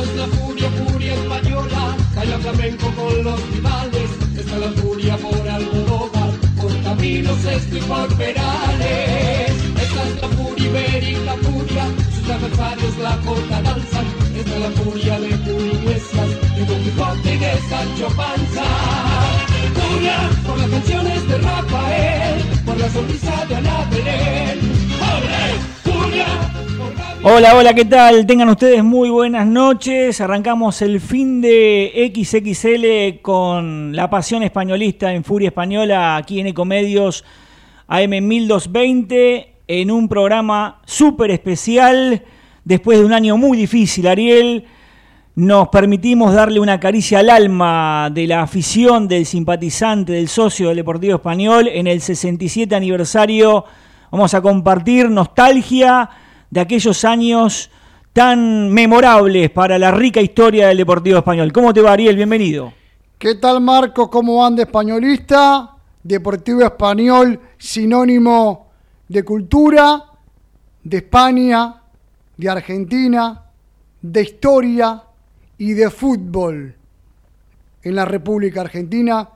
[0.00, 4.10] Es la furia, furia española, calla flamenco con los rivales.
[4.38, 9.50] Esta es la furia por Almodóvar, por caminos esto y por perales.
[9.84, 11.84] Esta es la furia ibérica, furia,
[12.14, 14.06] sus adversarios la corta danzan.
[14.38, 18.64] Esta es la furia de Julio Iglesias, de Don Quijote y de Sancho Panza.
[19.74, 23.80] Furia por las canciones de Rafael, por la sonrisa de Ana.
[27.22, 28.24] Hola, hola, ¿qué tal?
[28.24, 30.22] Tengan ustedes muy buenas noches.
[30.22, 37.22] Arrancamos el fin de XXL con la pasión españolista en Furia Española aquí en Ecomedios
[37.88, 42.24] AM 1220 en un programa súper especial
[42.64, 44.64] después de un año muy difícil, Ariel.
[45.34, 50.78] Nos permitimos darle una caricia al alma de la afición, del simpatizante, del socio del
[50.78, 53.66] Deportivo Español en el 67 aniversario.
[54.10, 56.08] Vamos a compartir nostalgia
[56.50, 57.70] de aquellos años
[58.12, 61.52] tan memorables para la rica historia del Deportivo Español.
[61.52, 62.16] ¿Cómo te va, Ariel?
[62.16, 62.72] Bienvenido.
[63.18, 64.10] ¿Qué tal, Marco?
[64.10, 65.76] ¿Cómo anda españolista?
[66.02, 68.70] Deportivo Español, sinónimo
[69.06, 70.04] de cultura,
[70.82, 71.82] de España,
[72.36, 73.42] de Argentina,
[74.00, 75.02] de historia
[75.58, 76.74] y de fútbol
[77.82, 79.28] en la República Argentina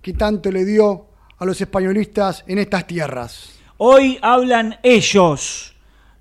[0.00, 1.06] que tanto le dio
[1.38, 3.58] a los españolistas en estas tierras.
[3.78, 5.71] Hoy hablan ellos,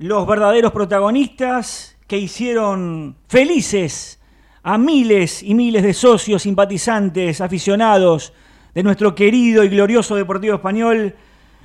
[0.01, 4.19] los verdaderos protagonistas que hicieron felices
[4.63, 8.33] a miles y miles de socios, simpatizantes, aficionados
[8.73, 11.13] de nuestro querido y glorioso Deportivo Español,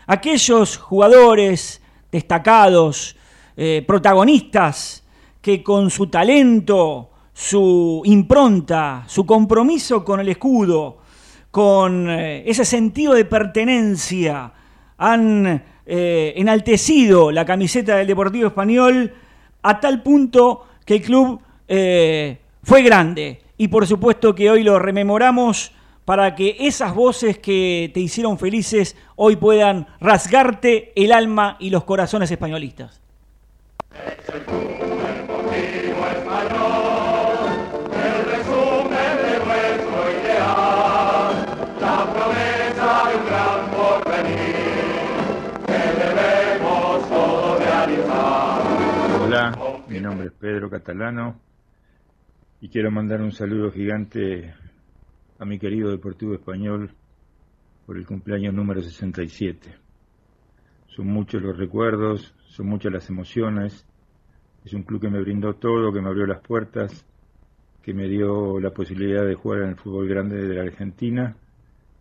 [0.06, 1.80] aquellos jugadores
[2.12, 3.16] destacados,
[3.56, 5.02] eh, protagonistas,
[5.40, 10.98] que con su talento, su impronta, su compromiso con el escudo,
[11.50, 14.52] con eh, ese sentido de pertenencia,
[14.98, 19.12] han eh, enaltecido la camiseta del Deportivo Español
[19.62, 23.42] a tal punto que el club eh, fue grande.
[23.56, 25.72] Y por supuesto que hoy lo rememoramos
[26.04, 31.84] para que esas voces que te hicieron felices hoy puedan rasgarte el alma y los
[31.84, 33.00] corazones españolistas.
[49.96, 51.40] Mi nombre es Pedro Catalano
[52.60, 54.52] y quiero mandar un saludo gigante
[55.38, 56.90] a mi querido Deportivo Español
[57.86, 59.74] por el cumpleaños número 67.
[60.88, 63.86] Son muchos los recuerdos, son muchas las emociones.
[64.66, 67.06] Es un club que me brindó todo, que me abrió las puertas,
[67.80, 71.34] que me dio la posibilidad de jugar en el fútbol grande de la Argentina,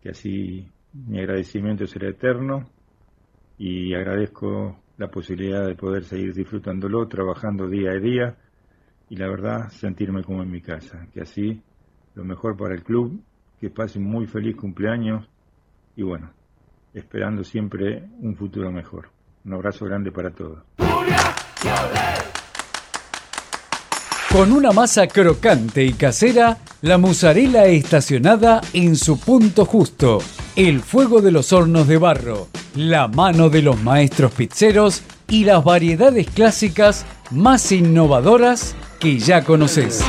[0.04, 2.70] que así mi agradecimiento será eterno
[3.58, 8.36] y agradezco la posibilidad de poder seguir disfrutándolo, trabajando día a día
[9.10, 11.62] y la verdad sentirme como en mi casa, que así
[12.16, 13.22] lo mejor para el club,
[13.60, 15.28] que pase un muy feliz cumpleaños
[15.96, 16.32] y bueno,
[16.94, 19.10] esperando siempre un futuro mejor.
[19.44, 20.64] Un abrazo grande para todos.
[24.32, 30.20] Con una masa crocante y casera, la mozzarella estacionada en su punto justo.
[30.56, 35.64] El fuego de los hornos de barro, la mano de los maestros pizzeros y las
[35.64, 40.04] variedades clásicas más innovadoras que ya conoces.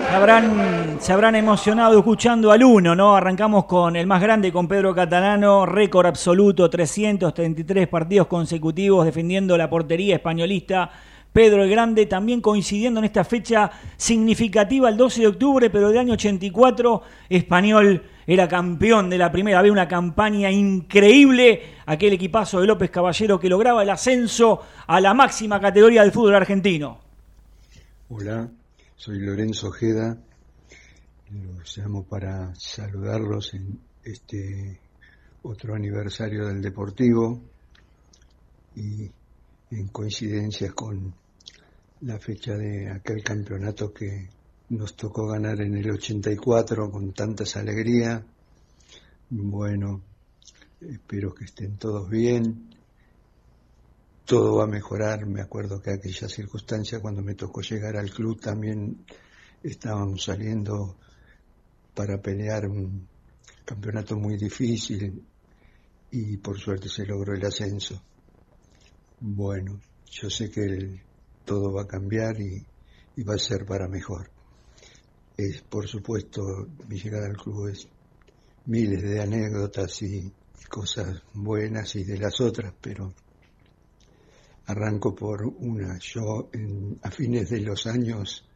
[0.08, 3.16] Se habrán, se habrán emocionado escuchando al uno, ¿no?
[3.16, 9.70] Arrancamos con el más grande, con Pedro Catalano, récord absoluto, 333 partidos consecutivos defendiendo la
[9.70, 10.92] portería españolista.
[11.32, 16.00] Pedro el Grande, también coincidiendo en esta fecha significativa, el 12 de octubre, pero del
[16.00, 22.68] año 84, Español era campeón de la primera vez, una campaña increíble, aquel equipazo de
[22.68, 26.98] López Caballero que lograba el ascenso a la máxima categoría del fútbol argentino.
[28.10, 28.50] Hola,
[28.96, 30.18] soy Lorenzo Ojeda,
[31.32, 34.80] los llamo para saludarlos en este
[35.44, 37.42] otro aniversario del Deportivo
[38.76, 39.12] y
[39.72, 41.14] en coincidencia con
[42.02, 44.30] la fecha de aquel campeonato que
[44.70, 48.26] nos tocó ganar en el 84 con tantas alegría.
[49.30, 50.02] Bueno,
[50.80, 52.70] espero que estén todos bien.
[54.26, 55.26] Todo va a mejorar.
[55.26, 59.06] Me acuerdo que aquella circunstancia cuando me tocó llegar al club también
[59.64, 60.98] estábamos saliendo
[61.98, 63.08] para pelear un
[63.66, 65.26] campeonato muy difícil
[66.12, 68.00] y por suerte se logró el ascenso.
[69.20, 71.02] Bueno, yo sé que
[71.44, 72.64] todo va a cambiar y,
[73.24, 74.30] va a ser para mejor.
[75.36, 77.88] Es, por supuesto, mi llegada al club es
[78.68, 80.32] miles de anécdotas y
[80.70, 83.12] cosas buenas y de las otras, pero
[84.68, 85.98] arranco por una.
[85.98, 86.48] Yo
[87.02, 88.48] a fines de los años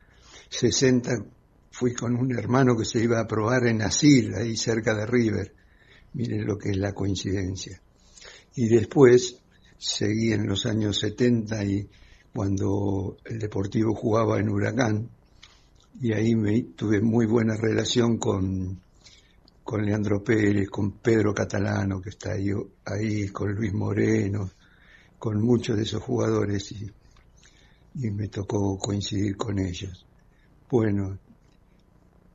[0.49, 1.40] 60
[1.71, 5.53] fui con un hermano que se iba a probar en Asil, ahí cerca de River.
[6.13, 7.81] Miren lo que es la coincidencia.
[8.55, 9.41] Y después
[9.77, 11.89] seguí en los años 70 y
[12.33, 15.09] cuando el Deportivo jugaba en Huracán
[15.99, 18.81] y ahí me, tuve muy buena relación con,
[19.63, 22.49] con Leandro Pérez, con Pedro Catalano que está ahí,
[22.85, 24.51] ahí con Luis Moreno,
[25.17, 26.89] con muchos de esos jugadores y,
[27.95, 30.05] y me tocó coincidir con ellos.
[30.69, 31.17] Bueno,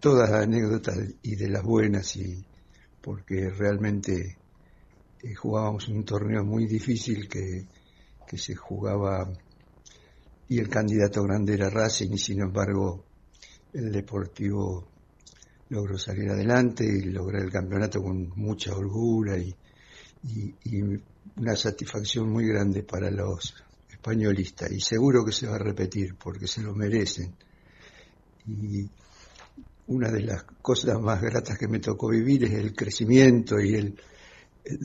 [0.00, 2.44] todas las anécdotas y de las buenas y
[3.00, 4.36] porque realmente
[5.22, 7.66] eh, jugábamos un torneo muy difícil que,
[8.36, 9.32] se jugaba
[10.48, 13.04] y el candidato grande era Racing y sin embargo
[13.72, 14.88] el Deportivo
[15.68, 19.54] logró salir adelante y lograr el campeonato con mucha holgura y,
[21.36, 23.54] una satisfacción muy grande para los
[23.90, 27.34] españolistas y seguro que se va a repetir porque se lo merecen.
[28.46, 28.88] Y
[29.88, 33.96] una de las cosas más gratas que me tocó vivir es el crecimiento y el,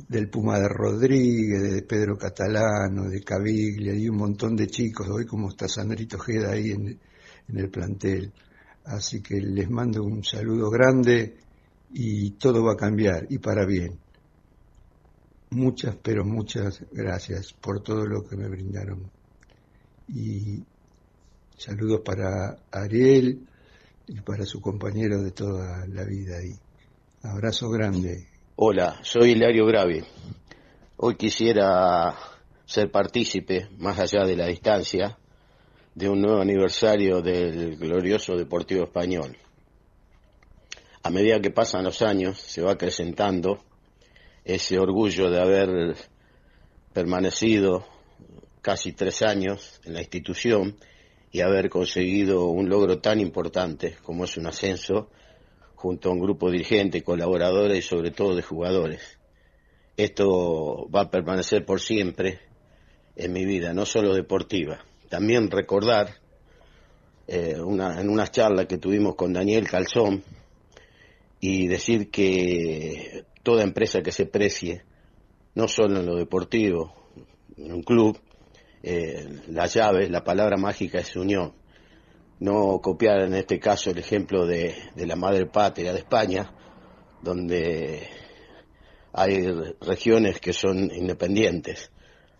[0.07, 5.25] del Puma de Rodríguez, de Pedro Catalano, de Caviglia y un montón de chicos, hoy
[5.25, 6.99] como está Sandrito Jeda ahí en,
[7.53, 8.31] el plantel.
[8.85, 11.35] Así que les mando un saludo grande
[11.91, 13.99] y todo va a cambiar y para bien.
[15.49, 19.11] Muchas, pero muchas gracias por todo lo que me brindaron.
[20.07, 20.63] Y
[21.57, 23.47] saludos para Ariel
[24.07, 26.53] y para su compañero de toda la vida ahí.
[27.23, 28.27] Abrazo grande.
[28.55, 30.03] Hola, soy Hilario Gravi.
[30.97, 32.15] Hoy quisiera
[32.65, 35.17] ser partícipe, más allá de la distancia,
[35.95, 39.37] de un nuevo aniversario del glorioso Deportivo Español.
[41.03, 43.63] A medida que pasan los años, se va acrecentando
[44.45, 45.95] ese orgullo de haber
[46.93, 47.85] permanecido
[48.61, 50.75] casi tres años en la institución
[51.31, 55.09] y haber conseguido un logro tan importante como es un ascenso
[55.75, 59.17] junto a un grupo dirigente, colaboradores y sobre todo de jugadores.
[59.97, 62.39] Esto va a permanecer por siempre
[63.15, 64.83] en mi vida, no solo deportiva.
[65.09, 66.09] También recordar
[67.27, 70.23] eh, en una charla que tuvimos con Daniel Calzón
[71.39, 74.83] y decir que toda empresa que se precie,
[75.55, 76.93] no solo en lo deportivo,
[77.57, 78.19] en un club,
[78.83, 81.53] eh, la llave, la palabra mágica es unión
[82.41, 86.51] no copiar en este caso el ejemplo de, la madre patria de España,
[87.21, 88.09] donde
[89.13, 89.45] hay
[89.79, 91.91] regiones que son independientes.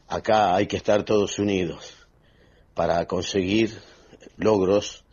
[0.08, 2.08] Acá hay que estar todos unidos
[2.74, 3.78] para conseguir
[4.38, 5.06] logros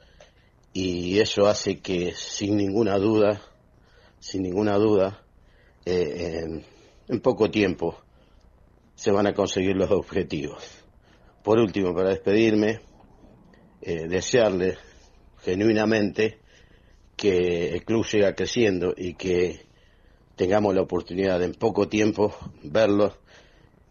[0.73, 3.43] y eso hace que sin ninguna duda,
[4.21, 5.23] sin ninguna duda,
[5.85, 6.65] eh,
[7.09, 7.99] en, poco tiempo
[8.95, 10.65] se van a conseguir los objetivos.
[11.49, 12.81] Por último, para despedirme,
[13.81, 14.77] eh, desearle
[15.39, 16.41] genuinamente
[17.17, 19.61] que el club siga creciendo y que
[20.37, 23.15] tengamos la oportunidad en poco tiempo verlo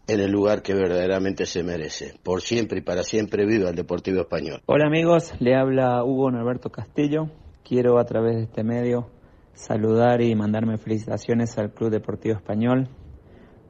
[0.06, 2.14] en el lugar que verdaderamente se merece.
[2.22, 4.62] Por siempre y para siempre viva el Deportivo Español.
[4.66, 7.28] Hola amigos, le habla Hugo Norberto Castillo.
[7.64, 9.10] Quiero a través de este medio
[9.54, 12.88] saludar y mandarme felicitaciones al Club Deportivo Español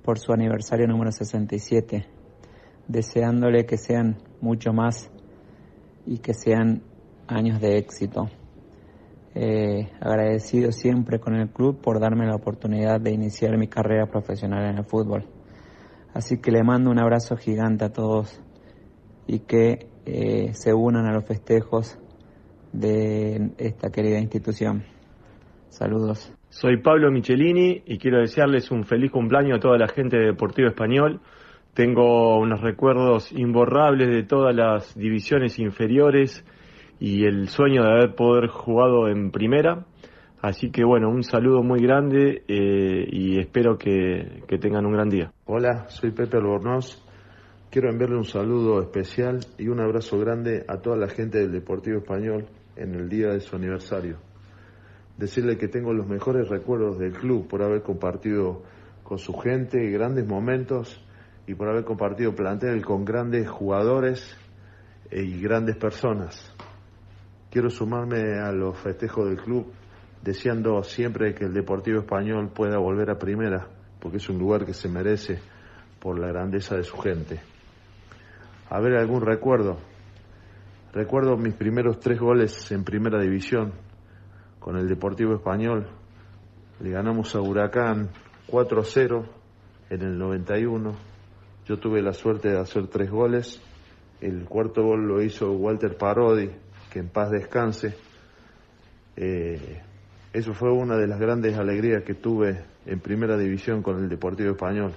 [0.04, 2.17] por su aniversario número 67,
[2.88, 5.10] deseándole que sean mucho más
[6.06, 6.82] y que sean
[7.26, 8.28] años de éxito.
[9.34, 14.68] Eh, agradecido siempre con el club por darme la oportunidad de iniciar mi carrera profesional
[14.70, 15.26] en el fútbol.
[16.14, 18.42] Así que le mando un abrazo gigante a todos
[19.26, 21.98] y que eh, se unan a los festejos
[22.72, 24.84] de esta querida institución.
[25.68, 26.32] Saludos.
[26.48, 30.68] Soy Pablo Michelini y quiero desearles un feliz cumpleaños a toda la gente de Deportivo
[30.68, 31.20] Español.
[31.78, 36.44] Tengo unos recuerdos imborrables de todas las divisiones inferiores
[36.98, 39.86] y el sueño de haber poder jugado en primera.
[40.42, 45.30] Así que bueno, un saludo muy grande eh, y espero que, tengan un gran día.
[45.44, 47.00] Hola, soy Pepe Albornoz.
[47.70, 51.98] Quiero enviarle un saludo especial y un abrazo grande a toda la gente del Deportivo
[51.98, 54.16] Español en el día de su aniversario.
[55.16, 58.64] Decirle que tengo los mejores recuerdos del club por haber compartido
[59.04, 61.04] con su gente grandes momentos
[61.48, 64.36] y por haber compartido plantel con grandes jugadores
[65.10, 66.54] y grandes personas.
[67.50, 69.72] Quiero sumarme a los festejos del club
[70.22, 73.66] deseando siempre que el Deportivo Español pueda volver a primera,
[73.98, 75.40] porque es un lugar que se merece
[75.98, 77.40] por la grandeza de su gente.
[78.68, 79.78] A ver, algún recuerdo.
[80.92, 83.72] Recuerdo mis primeros tres goles en primera división
[84.58, 85.88] con el Deportivo Español.
[86.80, 88.10] Le ganamos a Huracán
[88.48, 89.26] 4-0
[89.88, 91.07] en el 91.
[91.68, 93.60] Yo tuve la suerte de hacer tres goles.
[94.22, 96.48] El cuarto gol lo hizo Walter Parodi,
[96.90, 97.94] que en paz descanse.
[99.14, 99.82] Eh,
[100.32, 104.52] eso fue una de las grandes alegrías que tuve en primera división con el Deportivo
[104.52, 104.94] Español,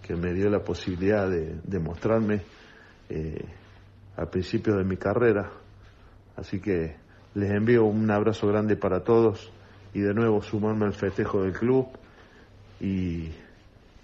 [0.00, 2.40] que me dio la posibilidad de, mostrarme
[3.10, 3.44] eh,
[4.16, 5.50] al principio de mi carrera.
[6.36, 6.96] Así que
[7.34, 9.52] les envío un abrazo grande para todos
[9.92, 11.86] y de nuevo sumarme al festejo del club
[12.80, 13.28] y,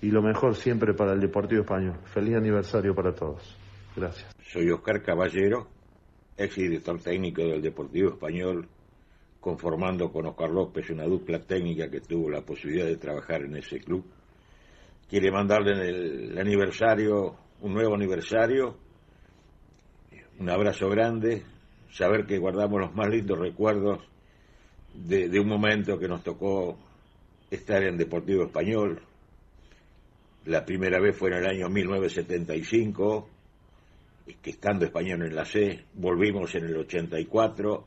[0.05, 1.99] y lo mejor siempre para el Deportivo Español.
[2.05, 3.57] Feliz aniversario para todos.
[3.97, 4.37] Gracias.
[4.53, 5.67] Soy Oscar Caballero,
[6.37, 8.69] ex director técnico del Deportivo Español
[9.41, 13.81] conformando con Oscar López una dupla técnica que tuvo la posibilidad de trabajar en ese
[13.81, 14.05] club.
[15.09, 15.81] Quiere mandarle en
[16.33, 18.77] el aniversario, un nuevo aniversario,
[20.39, 21.45] un abrazo grande,
[21.91, 24.01] saber que guardamos los más lindos recuerdos
[24.93, 26.77] de, de un momento que nos tocó
[27.51, 29.01] estar en Deportivo Español.
[30.47, 33.29] La primera vez fue en el año 1975,
[34.43, 37.87] que estando español en la C, volvimos en el 84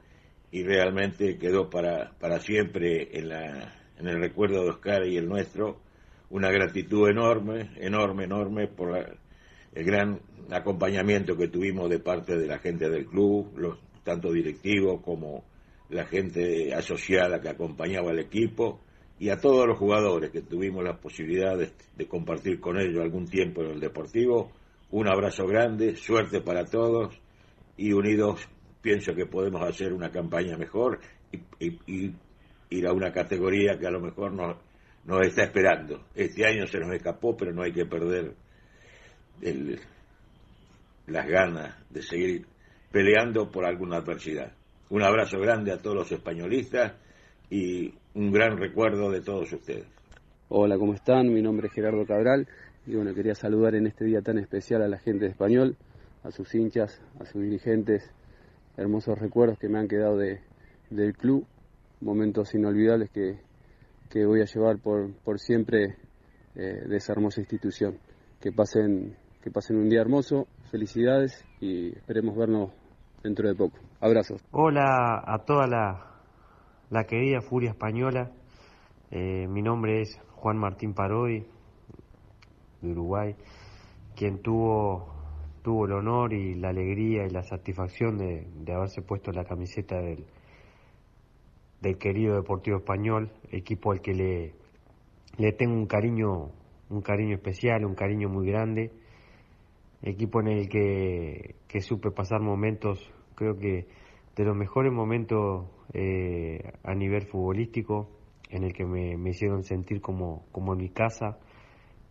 [0.51, 5.27] y realmente quedó para, para siempre en, la, en el recuerdo de Oscar y el
[5.27, 5.81] nuestro.
[6.31, 12.57] Una gratitud enorme, enorme, enorme por el gran acompañamiento que tuvimos de parte de la
[12.57, 15.43] gente del club, los, tanto directivos como
[15.89, 18.81] la gente asociada que acompañaba al equipo
[19.19, 23.63] y a todos los jugadores que tuvimos la posibilidad de, compartir con ellos algún tiempo
[23.63, 24.51] en el deportivo.
[24.91, 27.19] Un abrazo grande, suerte para todos
[27.75, 28.47] y unidos
[28.81, 30.99] pienso que podemos hacer una campaña mejor
[31.59, 32.13] y,
[32.69, 36.05] ir a una categoría que a lo mejor nos está esperando.
[36.13, 38.33] Este año se nos escapó, pero no hay que perder
[41.07, 42.45] las ganas de seguir
[42.91, 44.51] peleando por alguna adversidad.
[44.89, 46.93] Un abrazo grande a todos los españolistas
[47.49, 49.85] y un gran recuerdo de todos ustedes.
[50.49, 51.33] Hola, ¿cómo están?
[51.33, 52.47] Mi nombre es Gerardo Cabral
[52.85, 55.75] y bueno, quería saludar en este día tan especial a la gente de español,
[56.23, 58.09] a sus hinchas, a sus dirigentes,
[58.77, 60.39] hermosos recuerdos que me han quedado de,
[60.89, 61.45] del club,
[61.99, 63.39] momentos inolvidables que,
[64.09, 65.97] que voy a llevar por, por siempre
[66.55, 67.97] eh, de esa hermosa institución.
[68.39, 72.71] Que pasen, que pasen un día hermoso, felicidades y esperemos vernos
[73.23, 73.77] dentro de poco.
[73.99, 74.41] Abrazos.
[74.51, 76.06] Hola a toda la,
[76.89, 78.31] la querida Furia Española.
[79.11, 81.45] Eh, mi nombre es Juan Martín Parodi,
[82.81, 83.35] de Uruguay,
[84.15, 85.15] quien tuvo
[85.63, 90.25] tuvo el honor y la alegría y la satisfacción de, haberse puesto la camiseta del,
[91.81, 94.53] del querido Deportivo Español, equipo al que le,
[95.37, 96.51] le tengo un cariño,
[96.89, 98.93] un cariño especial, un cariño muy grande,
[100.03, 102.99] equipo en el que, que supe pasar momentos,
[103.35, 103.87] creo que
[104.37, 108.09] de los mejores momentos eh, a nivel futbolístico,
[108.49, 111.37] en el que me, me hicieron sentir como, como en mi casa,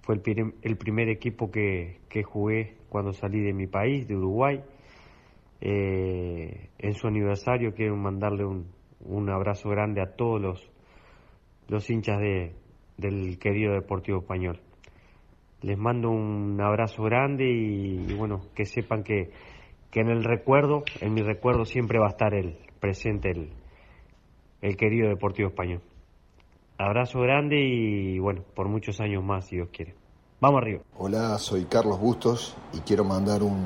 [0.03, 4.63] fue el, el primer equipo que, que, jugué cuando salí de mi país, de Uruguay.
[5.61, 8.67] Eh, en su aniversario quiero mandarle un,
[9.01, 10.71] un abrazo grande a todos los,
[11.69, 12.55] los hinchas de,
[12.97, 14.61] del querido Deportivo Español.
[15.63, 19.31] Les mando un abrazo grande y, bueno, que sepan que,
[19.91, 23.31] que, en el recuerdo, en mi recuerdo siempre va a estar el presente
[24.67, 25.81] el querido Deportivo Español.
[26.77, 29.95] Abrazo grande y bueno, por muchos años más, si Dios quiere.
[30.41, 30.83] Vamos arriba.
[30.99, 33.65] Hola, soy Carlos Bustos y quiero mandar un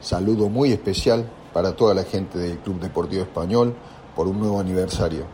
[0.00, 3.74] saludo muy especial para toda la gente del Club Deportivo Español
[4.14, 5.26] por un nuevo aniversario.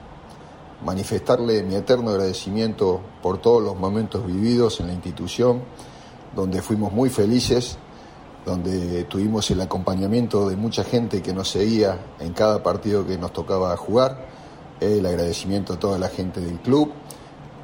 [0.84, 5.62] Manifestarle mi eterno agradecimiento por todos los momentos vividos en la institución,
[6.34, 7.78] donde fuimos muy felices
[8.44, 13.32] donde tuvimos el acompañamiento de mucha gente que nos seguía en cada partido que nos
[13.32, 14.33] tocaba jugar.
[14.80, 16.92] El agradecimiento a toda la gente del club,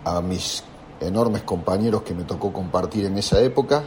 [0.04, 0.64] a mis
[1.00, 3.84] enormes compañeros que me tocó compartir en esa época.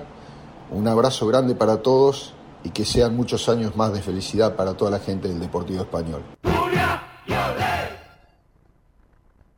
[0.72, 4.92] Un abrazo grande para todos y que sean muchos años más de felicidad para toda
[4.92, 6.24] la gente del Deportivo Español.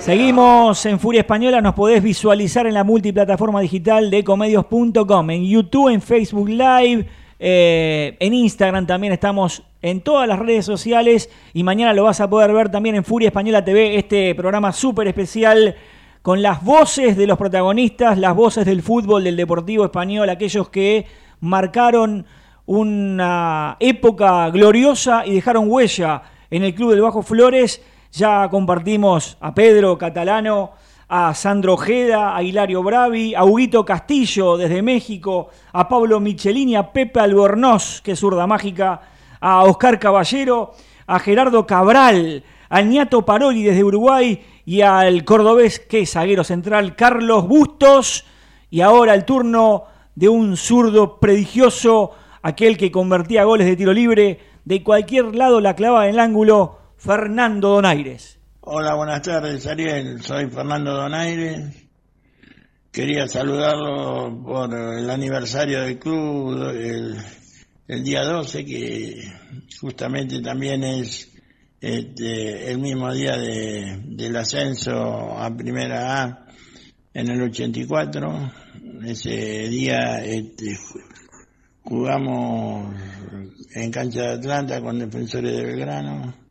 [0.05, 5.91] Seguimos en Furia Española, nos podés visualizar en la multiplataforma digital de comedios.com, en YouTube,
[5.91, 7.07] en Facebook Live,
[7.39, 12.29] eh, en Instagram también estamos en todas las redes sociales y mañana lo vas a
[12.29, 15.75] poder ver también en Furia Española TV, este programa súper especial
[16.21, 21.07] con las voces de los protagonistas, las voces del fútbol, del deportivo español, aquellos que
[21.39, 22.27] marcaron
[22.67, 27.81] una época gloriosa y dejaron huella en el Club del Bajo Flores
[28.15, 30.71] ya compartimos a Pedro Catalano,
[31.09, 36.93] a Sandro Ojeda, a Hilario Bravi, a Huguito Castillo desde México, a Pablo Michelini, a
[36.93, 39.01] Pepe Albornoz, que es zurda mágica,
[39.41, 40.73] a Oscar Caballero,
[41.07, 46.95] a Gerardo Cabral, a Niato Paroli desde Uruguay y al cordobés que es zaguero central
[46.95, 48.25] Carlos Bustos.
[48.71, 49.83] Y ahora el turno
[50.15, 55.75] de un zurdo prodigioso, aquel que convertía goles de tiro libre, de cualquier lado la
[55.75, 58.39] clavaba en el ángulo Fernando Donaires.
[58.61, 60.21] Hola, buenas tardes, Ariel.
[60.23, 61.87] Soy Fernando Donaires.
[62.91, 66.69] quería saludarlo por el aniversario del club,
[67.87, 69.21] el, día 12, que
[69.79, 71.31] justamente también es
[71.79, 76.47] este, el mismo día de, del ascenso a Primera A
[77.13, 78.51] en el 84.
[79.05, 80.75] Ese día este,
[81.83, 82.95] jugamos
[83.75, 86.44] en cancha de Atlanta con defensores de Belgrano.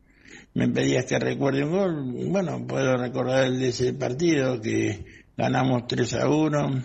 [0.54, 2.30] Me pedías que recuerde un gol.
[2.30, 5.04] Bueno, puedo recordar el de ese partido que
[5.36, 6.82] ganamos 3 a 1.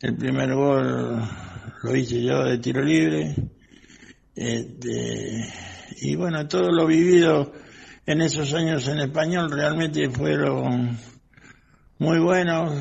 [0.00, 1.22] El primer gol
[1.84, 3.36] lo hice yo de tiro libre.
[4.34, 5.40] Este,
[6.00, 7.52] y bueno, todo lo vivido
[8.06, 10.98] en esos años en español realmente fueron
[11.98, 12.72] muy buenos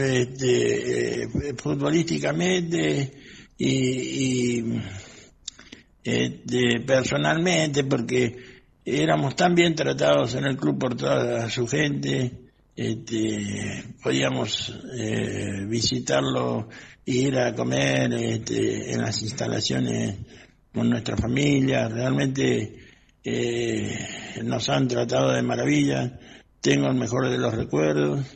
[0.00, 3.12] este, futbolísticamente
[3.58, 4.82] y, y
[6.02, 8.45] este, personalmente porque
[8.86, 12.46] éramos tan bien tratados en el club por toda su gente
[12.76, 16.68] este, podíamos eh, visitarlo
[17.06, 20.16] ir a comer este, en las instalaciones
[20.74, 22.76] con nuestra familia, realmente
[23.24, 23.98] eh,
[24.44, 26.18] nos han tratado de maravilla,
[26.60, 28.26] tengo el mejor de los recuerdos.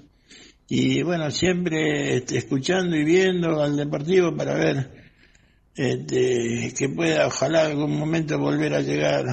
[0.68, 4.90] Y bueno, siempre este, escuchando y viendo al Deportivo para ver
[5.74, 9.26] este, que pueda ojalá algún momento volver a llegar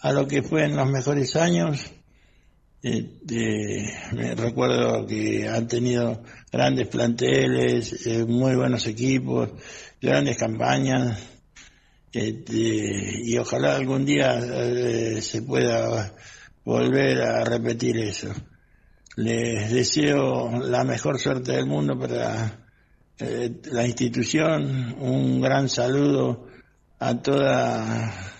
[0.00, 1.90] a lo que fue en los mejores años.
[2.80, 9.50] Este, me recuerdo que han tenido grandes planteles, eh, muy buenos equipos,
[10.00, 11.18] grandes campañas
[12.12, 16.14] este, y ojalá algún día eh, se pueda
[16.64, 18.32] volver a repetir eso.
[19.16, 22.66] Les deseo la mejor suerte del mundo para
[23.18, 26.46] eh, la institución, un gran saludo
[27.00, 28.37] a toda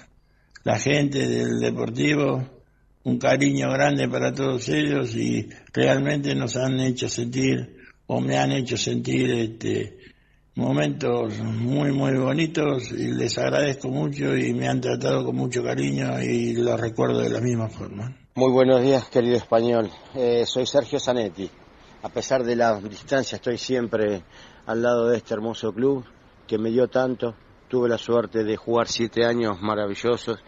[0.69, 2.47] la gente del Deportivo,
[3.05, 8.53] un cariño grande para todos ellos y realmente nos han hecho sentir o me han
[8.53, 9.97] hecho sentir este,
[10.57, 16.21] momentos muy, muy bonitos y les agradezco mucho y me han tratado con mucho cariño
[16.21, 18.15] y los recuerdo de la misma forma.
[18.35, 19.91] Muy buenos días, querido español.
[20.15, 21.51] Eh, soy Sergio Zanetti.
[22.03, 24.23] A pesar de la distancia, estoy siempre
[24.67, 26.05] al lado de este hermoso club
[26.47, 27.35] que me dio tanto.
[27.69, 30.39] Tuve la suerte de jugar siete años maravillosos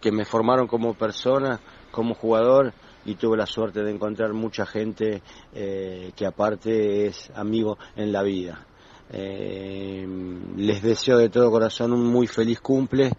[0.00, 1.60] que me formaron como persona,
[1.90, 7.78] como jugador y tuve la suerte de encontrar mucha gente eh, que aparte es amigo
[7.96, 8.66] en la vida.
[9.10, 10.06] Eh,
[10.56, 13.10] les deseo de todo corazón un muy feliz cumple,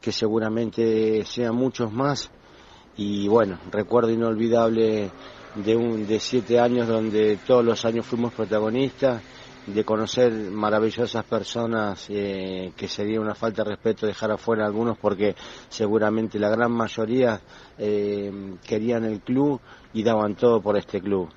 [0.00, 2.30] que seguramente sean muchos más.
[2.96, 5.10] Y bueno, recuerdo inolvidable
[5.56, 9.22] de, un, de siete años donde todos los años fuimos protagonistas,
[9.66, 15.36] de conocer maravillosas personas eh, que sería una falta de respeto dejar afuera algunos porque
[15.68, 17.40] seguramente la gran mayoría
[17.78, 19.60] eh, querían el club
[19.92, 21.28] y daban todo por este club.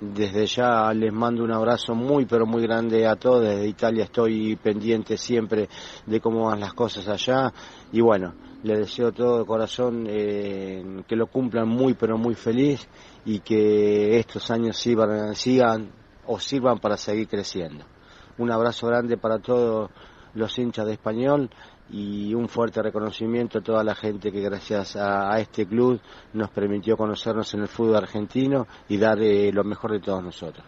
[0.00, 3.42] Desde ya les mando un abrazo muy pero muy grande a todos.
[3.42, 5.68] Desde Italia estoy pendiente siempre
[6.06, 7.52] de cómo van las cosas allá.
[7.90, 12.88] Y bueno, les deseo todo de corazón eh, que lo cumplan muy pero muy feliz
[13.24, 15.97] y que estos años sigan, sigan
[16.28, 17.84] o sirvan para seguir creciendo.
[18.36, 19.90] Un abrazo grande para todos
[20.34, 21.50] los hinchas de español
[21.90, 26.00] y un fuerte reconocimiento a toda la gente que gracias a, este club
[26.34, 30.64] nos permitió conocernos en el fútbol argentino y dar eh, lo mejor de todos nosotros.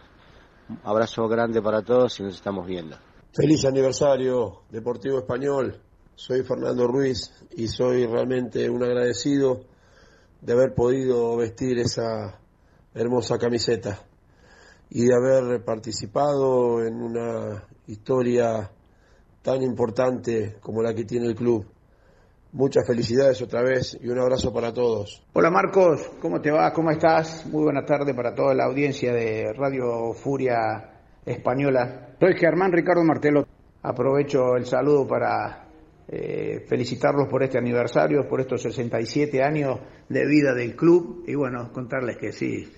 [0.83, 2.97] Abrazo grande para todos y nos estamos viendo.
[3.31, 5.79] Feliz aniversario Deportivo Español.
[6.15, 9.61] Soy Fernando Ruiz y soy realmente un agradecido
[10.41, 12.39] de haber podido vestir esa
[12.93, 14.01] hermosa camiseta
[14.93, 18.69] y de haber participado en una historia
[19.41, 21.65] tan importante como la que tiene el club.
[22.51, 25.25] Muchas felicidades otra vez y un abrazo para todos.
[25.31, 26.73] Hola Marcos, ¿cómo te va?
[26.73, 27.45] ¿Cómo estás?
[27.45, 30.59] Muy buena tarde para toda la audiencia de Radio Furia
[31.25, 32.09] Española.
[32.19, 33.47] Soy Germán Ricardo Martelo.
[33.83, 35.69] Aprovecho el saludo para
[36.09, 41.71] eh, felicitarlos por este aniversario, por estos 67 años de vida del club y bueno,
[41.71, 42.69] contarles que sí,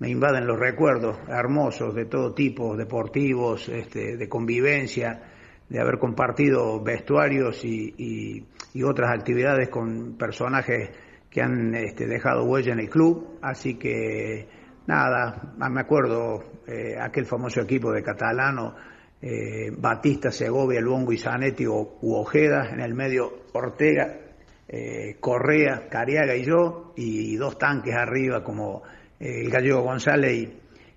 [0.00, 5.22] me invaden los recuerdos hermosos de todo tipo, deportivos, este, de convivencia
[5.68, 8.44] de haber compartido vestuarios y,
[8.82, 10.90] otras actividades con personajes
[11.28, 13.38] que han este, dejado huella en el club.
[13.42, 14.48] Así que
[14.86, 18.74] nada, me acuerdo eh, aquel famoso equipo de Catalano,
[19.20, 24.18] eh, Batista, Segovia, Luongo y Zanetti o, Ojeda, en el medio Ortega,
[24.66, 28.82] eh, Correa, Cariaga y yo, y dos tanques arriba como
[29.20, 30.48] el gallego González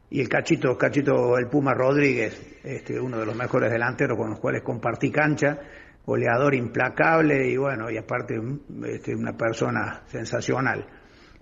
[0.10, 4.40] y, el cachito, cachito el Puma Rodríguez, este, uno de los mejores delanteros con los
[4.40, 5.60] cuales compartí cancha,
[6.06, 8.40] goleador implacable y bueno, y aparte
[8.86, 10.86] este, una persona sensacional.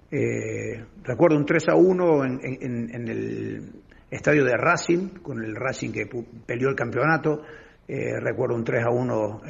[0.09, 3.71] Eh, recuerdo un 3 a 1 en, el,
[4.09, 6.09] estadio de Racing, con el Racing que
[6.45, 7.43] peleó el campeonato.
[7.87, 9.41] recuerdo un 3 a 1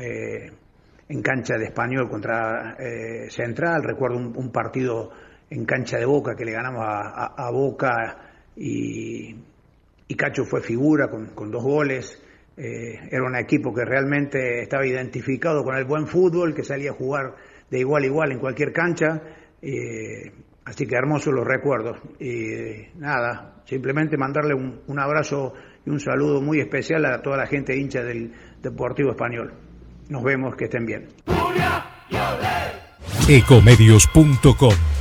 [1.09, 2.77] en cancha de Español contra
[3.29, 3.83] Central.
[3.83, 5.11] Recuerdo un, partido
[5.51, 8.17] en cancha de Boca que le ganamos a, Boca
[8.55, 9.35] y,
[10.17, 12.21] Cacho fue figura con dos goles.
[12.57, 16.93] Eh, era un equipo que realmente estaba identificado con el buen fútbol, que salía a
[16.93, 17.35] jugar
[17.69, 19.21] de igual a igual en cualquier cancha.
[19.61, 20.31] Eh,
[20.65, 21.97] así que hermosos los recuerdos.
[22.19, 25.53] Y nada, simplemente mandarle un, abrazo
[25.85, 29.53] y un saludo muy especial a toda la gente hincha del Deportivo Español.
[30.09, 31.07] Nos vemos, que estén bien.
[33.29, 35.00] Ecomedios.com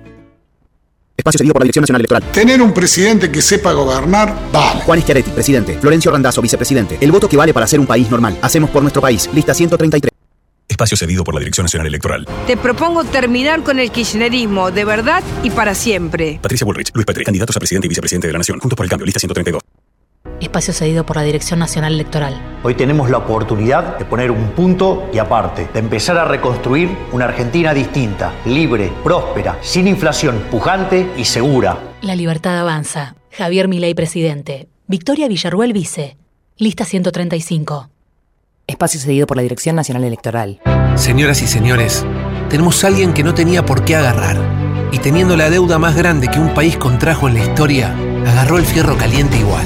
[1.21, 2.23] Espacio seguido por la Dirección Nacional Electoral.
[2.31, 4.81] Tener un presidente que sepa gobernar, vale.
[4.81, 5.77] Juan Schiaretti, presidente.
[5.79, 6.97] Florencio Randazzo, vicepresidente.
[6.99, 8.39] El voto que vale para ser un país normal.
[8.41, 9.29] Hacemos por nuestro país.
[9.31, 10.09] Lista 133.
[10.67, 12.27] Espacio cedido por la Dirección Nacional Electoral.
[12.47, 16.39] Te propongo terminar con el kirchnerismo de verdad y para siempre.
[16.41, 18.59] Patricia Bullrich, Luis Petri, candidatos a presidente y vicepresidente de la Nación.
[18.59, 19.05] Juntos por el cambio.
[19.05, 19.60] Lista 132
[20.45, 22.41] espacio cedido por la Dirección Nacional Electoral.
[22.63, 27.25] Hoy tenemos la oportunidad de poner un punto y aparte, de empezar a reconstruir una
[27.25, 31.77] Argentina distinta, libre, próspera, sin inflación, pujante y segura.
[32.01, 33.15] La libertad avanza.
[33.31, 34.67] Javier Milei, presidente.
[34.87, 36.17] Victoria Villarruel, vice.
[36.57, 37.89] Lista 135.
[38.67, 40.59] Espacio cedido por la Dirección Nacional Electoral.
[40.95, 42.05] Señoras y señores,
[42.49, 44.37] tenemos a alguien que no tenía por qué agarrar.
[44.91, 47.95] Y teniendo la deuda más grande que un país contrajo en la historia,
[48.27, 49.65] agarró el fierro caliente igual.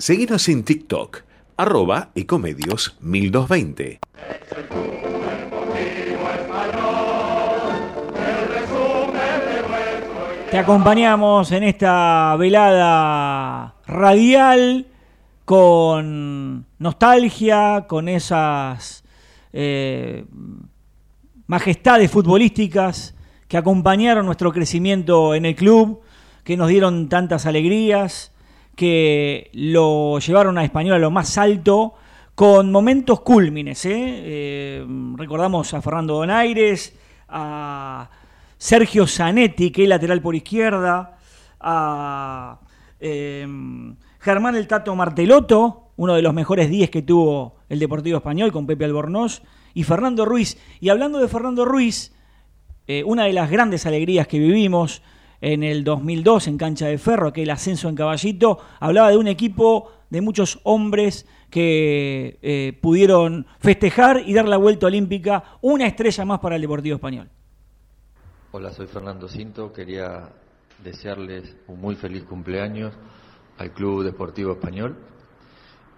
[0.00, 1.24] Seguinos en TikTok,
[1.58, 4.00] arroba ecomedios 1220.
[10.50, 14.86] Te acompañamos en esta velada radial
[15.44, 19.04] con nostalgia, con esas
[19.52, 20.24] eh,
[21.46, 23.14] majestades futbolísticas
[23.48, 26.00] que acompañaron nuestro crecimiento en el club,
[26.42, 28.32] que nos dieron tantas alegrías
[28.74, 31.94] que lo llevaron a Español a lo más alto
[32.34, 33.84] con momentos cúlmines.
[33.84, 33.92] ¿eh?
[33.92, 36.96] Eh, recordamos a Fernando Donaires,
[37.28, 38.08] a
[38.56, 41.18] Sergio Zanetti, que es lateral por izquierda,
[41.60, 42.60] a
[42.98, 48.52] em, Germán el Tato Martelotto, uno de los mejores 10 que tuvo el Deportivo Español
[48.52, 49.42] con Pepe Albornoz,
[49.74, 50.58] y Fernando Ruiz.
[50.80, 52.12] Y hablando de Fernando Ruiz,
[52.86, 55.02] eh, una de las grandes alegrías que vivimos
[55.40, 59.90] en el 2002 en Cancha de Ferro, aquel ascenso en Caballito, hablaba de un equipo
[60.10, 66.40] de muchos hombres que eh, pudieron festejar y dar la vuelta olímpica, una estrella más
[66.40, 67.28] para el Deportivo Español.
[68.52, 70.28] Hola, soy Fernando Cinto, quería
[70.82, 72.94] desearles un muy feliz cumpleaños
[73.58, 74.96] al Club Deportivo Español.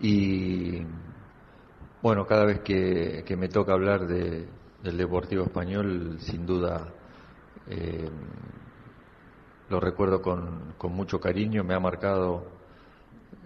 [0.01, 0.83] Y
[2.03, 4.47] bueno, cada vez que, me toca hablar de,
[4.83, 6.89] del Deportivo Español, sin duda
[7.69, 8.11] eh,
[9.73, 12.45] lo recuerdo con, con mucho cariño, me ha marcado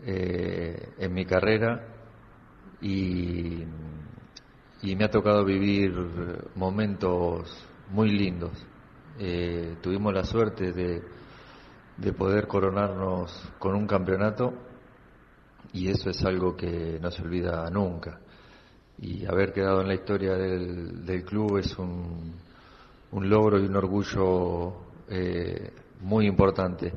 [0.05, 1.87] eh, en mi carrera
[2.81, 3.63] y,
[4.83, 5.93] y, me ha tocado vivir
[6.57, 7.49] momentos
[7.91, 8.51] muy lindos.
[9.21, 11.01] Eh, tuvimos la suerte de,
[11.97, 14.53] de poder coronarnos con un campeonato
[15.73, 18.19] y eso es algo que no se olvida nunca.
[18.99, 22.35] Y haber quedado en la historia del, del club es un,
[23.13, 26.93] un logro y un orgullo eh, muy importante.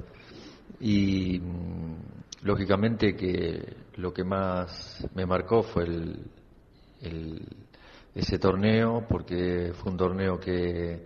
[0.79, 1.95] Y mm,
[2.43, 7.45] lógicamente que lo que más me marcó fue el,
[8.15, 11.05] ese torneo, porque fue un torneo que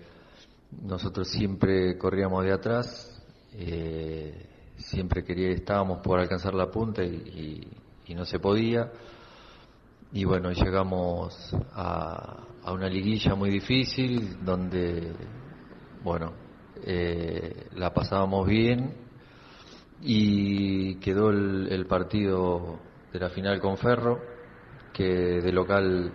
[0.83, 3.21] nosotros siempre corríamos de atrás,
[3.53, 7.67] eh, siempre quería, estábamos por alcanzar la punta y,
[8.15, 8.91] no se podía.
[10.11, 15.13] y bueno, llegamos a, a una liguilla muy difícil donde,
[16.03, 16.42] bueno,
[16.85, 18.93] eh, la pasábamos bien
[20.01, 22.79] y quedó el, partido
[23.11, 24.19] de la final con Ferro,
[24.91, 25.03] que
[25.41, 26.11] de local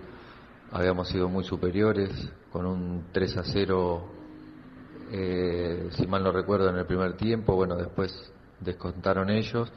[0.73, 2.11] habíamos sido muy superiores,
[2.53, 4.09] con un 3 a 0,
[5.11, 9.73] eh, si mal no recuerdo, en el primer tiempo, bueno, después descontaron ellos,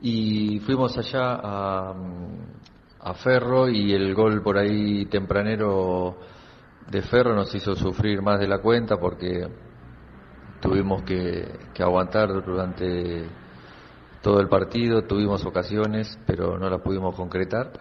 [0.00, 1.94] y fuimos allá a,
[3.00, 6.16] a Ferro y el gol por ahí tempranero
[6.90, 9.46] de Ferro nos hizo sufrir más de la cuenta porque
[10.60, 13.24] tuvimos que, que, aguantar durante
[14.22, 17.72] todo el partido, tuvimos ocasiones, pero no las pudimos concretar.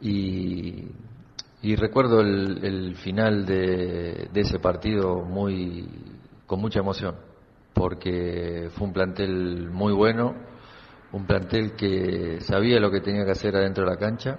[0.00, 0.88] Y,
[1.62, 5.88] y recuerdo el, final de, de, ese partido muy
[6.46, 7.16] con mucha emoción,
[7.74, 10.34] porque fue un plantel muy bueno,
[11.12, 14.38] un plantel que sabía lo que tenía que hacer adentro de la cancha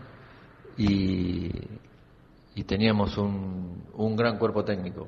[0.78, 1.52] y,
[2.56, 5.08] y teníamos un, un gran cuerpo técnico.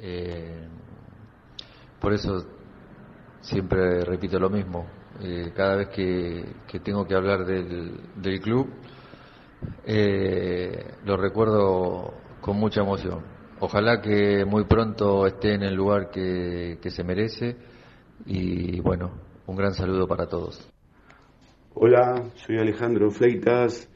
[0.00, 0.68] Eh,
[2.04, 2.44] por eso
[3.40, 4.84] siempre repito lo mismo.
[5.22, 8.68] Eh, cada vez que, que, tengo que hablar del, del club,
[9.86, 12.12] eh, lo recuerdo
[12.42, 13.24] con mucha emoción.
[13.58, 17.56] Ojalá que muy pronto esté en el lugar que, que se merece
[18.26, 19.12] y bueno,
[19.46, 20.70] un gran saludo para todos.
[21.72, 23.88] Hola, soy Alejandro Fleitas,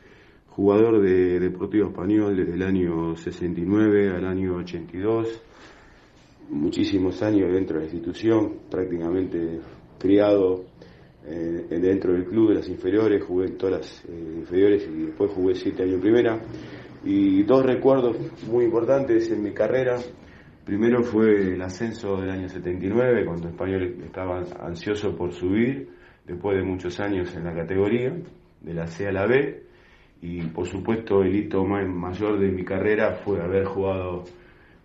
[0.47, 5.42] jugador de Deportivo Español desde el año 69 al año 82
[6.50, 9.61] muchísimos años dentro de la institución, prácticamente
[9.98, 10.64] criado
[11.26, 15.30] eh, dentro del club de las inferiores, jugué en todas las eh, inferiores y después
[15.32, 16.40] jugué siete años primera.
[17.04, 18.16] Y dos recuerdos
[18.50, 19.98] muy importantes en mi carrera.
[20.64, 25.88] Primero fue el ascenso del año 79, cuando Español estaba ansioso por subir,
[26.26, 28.14] después de muchos años en la categoría,
[28.61, 29.62] de la C a la B.
[30.20, 34.24] Y por supuesto el hito mayor de mi carrera fue haber jugado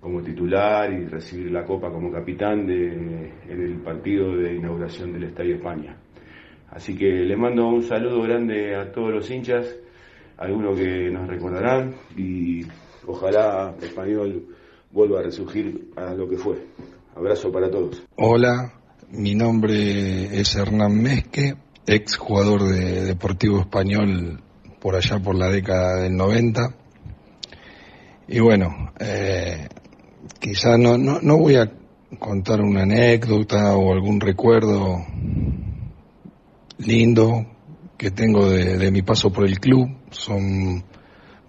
[0.04, 5.24] como titular y recibir la copa como capitán de, en el partido de inauguración del
[5.24, 5.96] Estadio España.
[6.72, 9.66] Así que le mando un saludo grande a todos los hinchas,
[10.38, 12.66] algunos que nos recordarán y
[13.08, 14.46] ojalá español
[14.92, 16.58] vuelva a resurgir a lo que fue.
[17.16, 18.04] Abrazo para todos.
[18.18, 18.74] Hola,
[19.10, 21.54] mi nombre es Hernán Mesque,
[21.88, 24.42] ex jugador de Deportivo Español
[24.82, 26.76] por allá por la década del 90.
[28.28, 29.68] Y bueno, eh,
[30.40, 31.72] quizá no, no, no voy a
[32.20, 35.06] contar una anécdota o algún recuerdo
[36.78, 37.46] lindo
[37.98, 39.90] que tengo de, de, mi paso por el club.
[40.12, 40.84] Son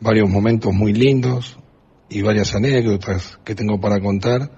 [0.00, 1.58] varios momentos muy lindos
[2.08, 4.50] y varias anécdotas que tengo para contar.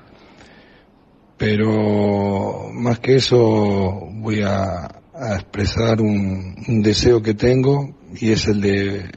[1.36, 3.38] Pero más que eso
[4.12, 9.10] voy a, a expresar un, un deseo que tengo y es el de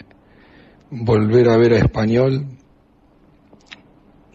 [0.91, 2.58] volver a ver a español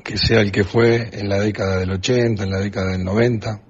[0.04, 3.62] que sea el que fue en la década del 80, en la década del 90.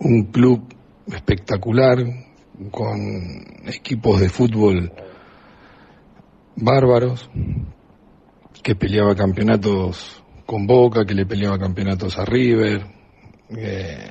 [0.00, 0.74] Un club
[1.06, 1.98] espectacular,
[2.72, 2.90] con
[3.66, 4.92] equipos de fútbol
[6.56, 7.30] bárbaros,
[8.62, 12.84] que peleaba campeonatos con Boca, que le peleaba campeonatos a River,
[13.56, 14.10] eh,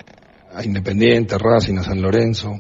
[0.53, 2.57] a Independiente, a Racing, a San Lorenzo.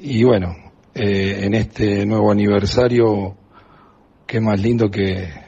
[0.00, 0.56] Y bueno,
[0.94, 3.36] eh, en este nuevo aniversario,
[4.26, 5.45] qué más lindo que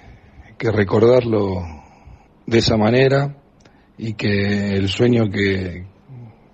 [0.59, 1.63] que recordarlo
[2.47, 3.37] de esa manera
[3.97, 5.87] y que el sueño que,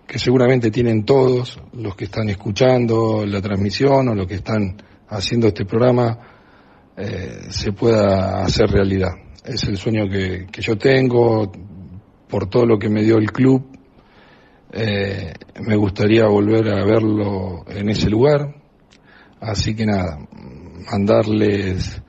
[0.06, 4.76] que seguramente tienen todos los que están escuchando la transmisión o los que están
[5.08, 6.18] haciendo este programa
[6.96, 9.12] eh, se pueda hacer realidad.
[9.44, 11.50] Es el sueño que, que, yo tengo
[12.28, 13.66] por todo lo que me dio el club.
[14.72, 15.32] Eh,
[15.66, 18.54] me gustaría volver a verlo en ese lugar.
[19.40, 20.18] Así que nada,
[20.90, 22.02] mandarles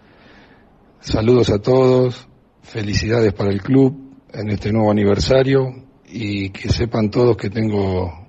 [1.05, 2.27] Saludos a todos,
[2.63, 8.27] felicidades para el club en este nuevo aniversario y que sepan todos que tengo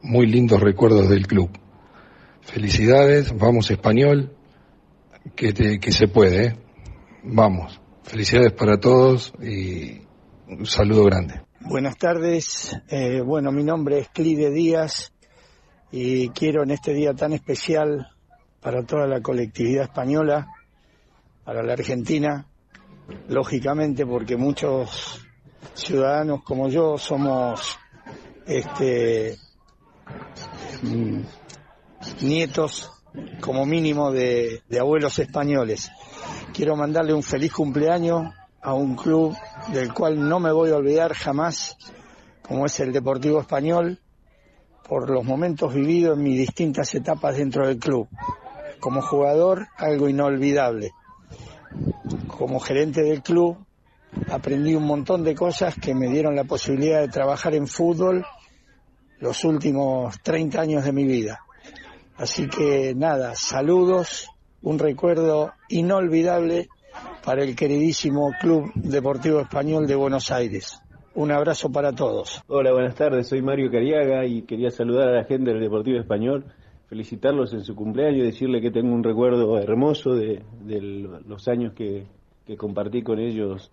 [0.00, 1.50] muy lindos recuerdos del club.
[2.40, 4.34] Felicidades, vamos español,
[5.34, 6.56] que, te, que se puede, ¿eh?
[7.22, 7.78] vamos.
[8.02, 10.00] Felicidades para todos y
[10.48, 11.42] un saludo grande.
[11.60, 15.12] Buenas tardes, eh, bueno, mi nombre es Clide Díaz
[15.92, 18.08] y quiero en este día tan especial
[18.62, 20.55] para toda la colectividad española
[21.46, 22.44] para la Argentina,
[23.28, 25.24] lógicamente porque muchos
[25.74, 27.78] ciudadanos como yo somos
[28.44, 29.38] este,
[30.82, 31.20] mm,
[32.22, 32.90] nietos
[33.40, 35.92] como mínimo de, de abuelos españoles.
[36.52, 39.36] Quiero mandarle un feliz cumpleaños a un club
[39.72, 41.76] del cual no me voy a olvidar jamás,
[42.42, 44.00] como es el Deportivo Español,
[44.88, 48.08] por los momentos vividos en mis distintas etapas dentro del club
[48.80, 50.90] como jugador algo inolvidable.
[52.26, 53.58] Como gerente del club
[54.30, 58.24] aprendí un montón de cosas que me dieron la posibilidad de trabajar en fútbol
[59.20, 61.40] los últimos 30 años de mi vida.
[62.16, 64.28] Así que nada, saludos,
[64.62, 66.68] un recuerdo inolvidable
[67.24, 70.80] para el queridísimo Club Deportivo Español de Buenos Aires.
[71.14, 72.42] Un abrazo para todos.
[72.46, 73.26] Hola, buenas tardes.
[73.28, 76.44] Soy Mario Cariaga y quería saludar a la gente del Deportivo Español,
[76.88, 80.42] felicitarlos en su cumpleaños y decirle que tengo un recuerdo hermoso de,
[81.26, 82.06] los años que,
[82.56, 83.72] compartí con ellos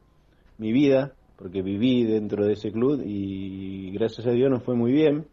[0.57, 4.91] mi vida, porque viví dentro de ese club y gracias a Dios nos fue muy
[4.91, 5.27] bien.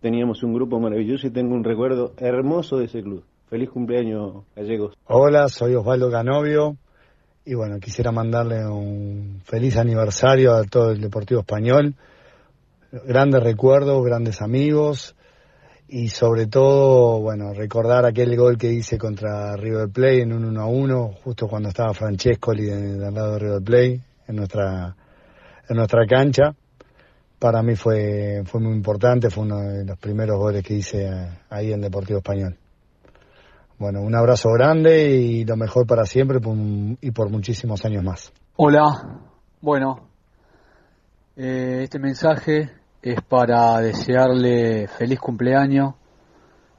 [0.00, 3.24] Teníamos un grupo maravilloso y tengo un recuerdo hermoso de ese club.
[3.48, 4.94] Feliz cumpleaños, gallegos.
[5.06, 6.76] Hola, soy Osvaldo Canovio
[7.44, 11.94] y bueno, quisiera mandarle un feliz aniversario a todo el Deportivo Español.
[13.06, 15.16] Grandes recuerdos, grandes amigos
[15.88, 20.60] y sobre todo, bueno, recordar aquel gol que hice contra River Play en un 1
[20.60, 24.96] a 1, justo cuando estaba Francescoli del lado de River Play en nuestra,
[25.68, 26.54] en nuestra cancha.
[27.38, 31.08] Para mí fue, fue muy importante, fue uno de los primeros goles que hice
[31.50, 32.56] ahí en Deportivo Español.
[33.78, 36.38] Bueno, un abrazo grande y lo mejor para siempre
[37.00, 38.32] y por muchísimos años más.
[38.56, 39.20] Hola,
[39.60, 40.08] bueno,
[41.36, 42.70] eh, este mensaje
[43.12, 45.94] es para desearle feliz cumpleaños,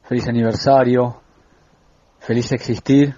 [0.04, 1.22] feliz aniversario,
[2.20, 3.16] feliz existir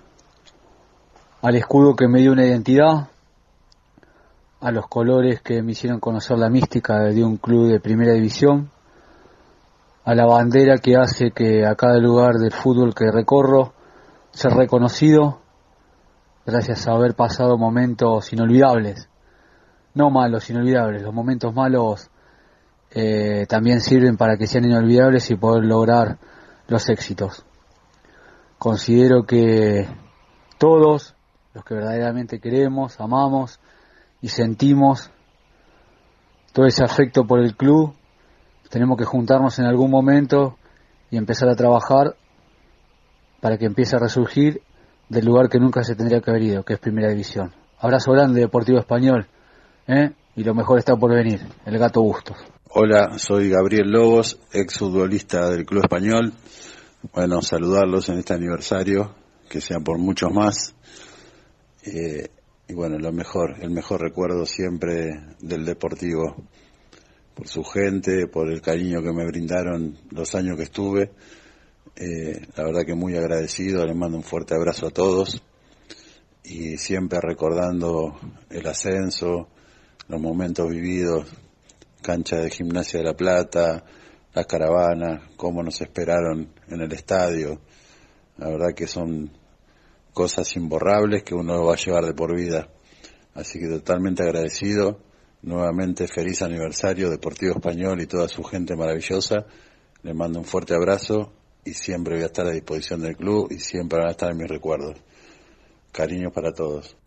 [1.41, 3.10] al escudo que me dio una identidad,
[4.62, 8.70] a los colores que me hicieron conocer la mística de un club de primera división,
[10.05, 13.74] a la bandera que hace que a cada lugar del fútbol que recorro
[14.30, 15.39] sea reconocido
[16.45, 19.10] gracias a haber pasado momentos inolvidables.
[19.95, 21.01] No malos, inolvidables.
[21.01, 22.12] Los momentos malos
[22.92, 26.18] eh, también sirven para que sean inolvidables y poder lograr
[26.68, 27.46] los éxitos.
[28.58, 29.88] Considero que
[30.58, 31.16] todos,
[31.54, 33.60] los que verdaderamente queremos, amamos,
[34.22, 35.12] y sentimos
[36.52, 37.94] todo ese afecto por el club,
[38.70, 40.58] tenemos que juntarnos en algún momento
[41.10, 42.16] y empezar a trabajar
[43.40, 44.62] para que empiece a resurgir
[45.08, 47.52] del lugar que nunca se tendría que haber ido, que es Primera División.
[47.80, 49.28] Abrazo grande, Deportivo Español,
[49.88, 50.12] ¿eh?
[50.36, 52.38] y lo mejor está por venir, el Gato Bustos.
[52.72, 56.34] Hola, soy Gabriel Lobos, ex futbolista del Club Español.
[57.16, 59.16] Bueno, saludarlos en este aniversario,
[59.50, 60.76] que sean por muchos más.
[61.84, 62.28] Eh,
[62.68, 66.36] y bueno, lo mejor, el mejor recuerdo siempre del Deportivo,
[67.34, 71.10] por su gente, por el cariño que me brindaron los años que estuve.
[71.96, 75.42] Eh, la verdad que muy agradecido, les mando un fuerte abrazo a todos
[76.44, 78.20] y siempre recordando
[78.52, 79.48] el ascenso,
[80.08, 81.26] los momentos vividos,
[82.02, 83.84] cancha de gimnasia de la Plata,
[84.34, 87.60] las caravanas, cómo nos esperaron en el estadio.
[88.38, 89.32] La verdad que son
[90.14, 92.70] cosas imborrables que uno va a llevar de por vida.
[93.34, 95.00] Así que totalmente agradecido.
[95.41, 99.45] Nuevamente feliz aniversario Deportivo Español y toda su gente maravillosa.
[100.04, 101.32] Le mando un fuerte abrazo
[101.64, 104.38] y siempre voy a estar a disposición del club y siempre van a estar en
[104.38, 104.97] mis recuerdos.
[105.91, 106.97] Cariño para todos.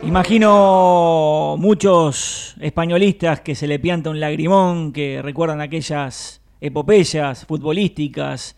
[0.02, 8.56] Imagino muchos españolistas que se le pianta un lagrimón, que recuerdan aquellas epopeyas futbolísticas,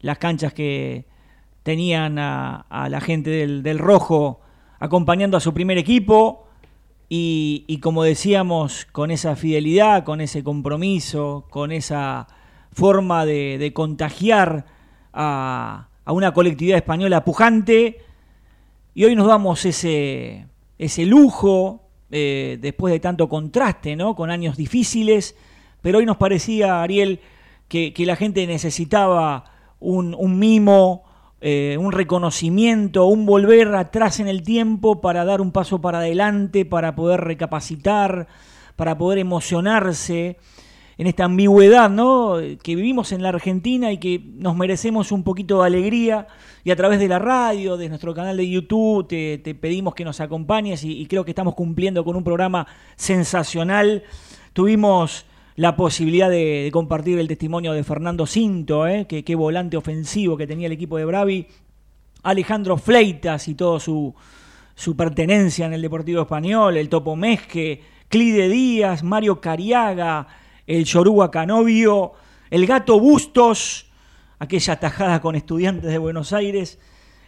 [0.00, 1.04] las canchas que
[1.62, 4.40] tenían a, la gente del, rojo
[4.78, 6.45] acompañando a su primer equipo
[7.08, 12.26] y, como decíamos, con esa fidelidad, con ese compromiso, con esa
[12.72, 14.66] forma de, contagiar
[15.12, 18.00] a, a una colectividad española pujante.
[18.94, 20.46] Y hoy nos damos ese,
[20.78, 24.14] ese lujo, eh, después de tanto contraste, ¿no?
[24.14, 25.36] Con años difíciles,
[25.82, 27.20] pero hoy nos parecía, Ariel,
[27.68, 29.44] que, la gente necesitaba
[29.80, 31.04] un, mimo,
[31.40, 36.64] eh, un reconocimiento, un volver atrás en el tiempo para dar un paso para adelante,
[36.64, 38.26] para poder recapacitar,
[38.74, 40.38] para poder emocionarse
[40.98, 42.36] en esta ambigüedad ¿no?
[42.62, 46.26] que vivimos en la Argentina y que nos merecemos un poquito de alegría
[46.64, 50.20] y a través de la radio, de nuestro canal de YouTube, te, pedimos que nos
[50.20, 52.66] acompañes y, creo que estamos cumpliendo con un programa
[52.96, 54.02] sensacional.
[54.52, 55.26] Tuvimos
[55.56, 59.06] la posibilidad de, compartir el testimonio de Fernando Cinto, ¿eh?
[59.06, 61.46] que, volante ofensivo que tenía el equipo de Bravi,
[62.22, 64.14] Alejandro Fleitas y toda su,
[64.74, 70.26] su pertenencia en el Deportivo Español, el Topo Mezque, Clide Díaz, Mario Cariaga,
[70.66, 72.12] el Yoruba Canovio,
[72.50, 73.86] el Gato Bustos,
[74.38, 76.78] aquella tajada con estudiantes de Buenos Aires,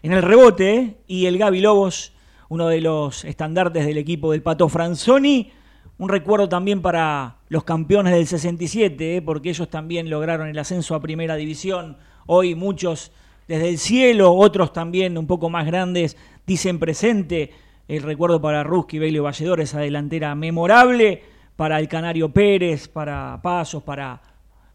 [0.03, 0.97] en el rebote, ¿eh?
[1.07, 2.13] y el Gaby Lobos,
[2.51, 5.51] uno de los estandartes del equipo del Pato Franzoni.
[5.97, 9.23] Un recuerdo también para los campeones del 67, ¿eh?
[9.23, 11.97] porque ellos también lograron el ascenso a Primera División.
[12.27, 13.11] Hoy muchos
[13.47, 17.51] desde el cielo, otros también un poco más grandes, dicen presente.
[17.89, 21.23] El recuerdo para Ruski, Bailey Valledor, esa delantera memorable
[21.57, 24.21] para el Canario Pérez, para Pasos, para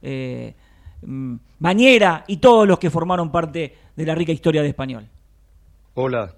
[0.01, 0.55] eh,
[1.03, 5.07] mm, Bañera y todos los que formaron parte de la rica historia de Español.
[5.93, 6.33] Hola,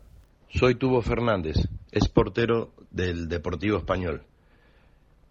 [0.49, 1.55] soy Tubo Fernández,
[1.91, 4.21] es portero del Deportivo Español.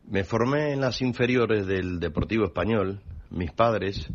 [0.07, 3.01] Me formé en las inferiores del Deportivo Español.
[3.31, 4.09] Mis padres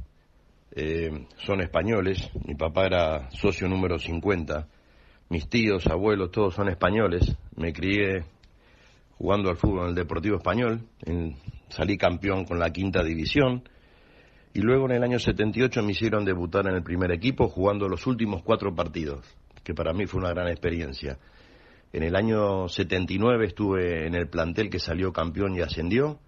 [0.71, 2.29] eh, son españoles.
[2.45, 4.67] Mi papá era socio número 50.
[5.29, 7.35] Mis tíos, abuelos, todos son españoles.
[7.55, 8.23] Me crié
[9.19, 10.87] jugando al fútbol en el Deportivo Español,
[11.67, 13.63] salí campeón con la quinta división
[14.53, 18.07] y luego en el año 78 me hicieron debutar en el primer equipo jugando los
[18.07, 19.25] últimos cuatro partidos,
[19.63, 21.19] que para mí fue una gran experiencia.
[21.91, 26.19] En el año 79 estuve en el plantel que salió campeón y ascendió,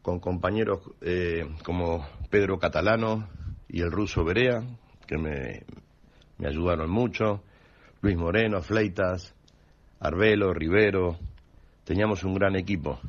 [0.00, 3.28] con compañeros eh, como Pedro Catalano
[3.68, 4.62] y el ruso Berea,
[5.08, 5.64] que me,
[6.38, 7.42] me ayudaron mucho,
[8.00, 9.34] Luis Moreno, Fleitas,
[9.98, 11.18] Arbelo, Rivero,
[11.82, 13.00] teníamos un gran equipo.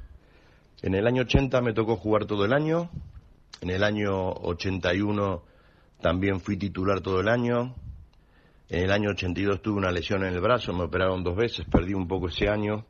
[0.82, 2.90] En el año 80 me tocó jugar todo el año,
[3.62, 5.44] en el año 81
[6.02, 7.76] también fui titular todo el año,
[8.70, 11.94] en el año 82 tuve una lesión en el brazo, me operaron dos veces, perdí
[11.94, 12.86] un poco ese año,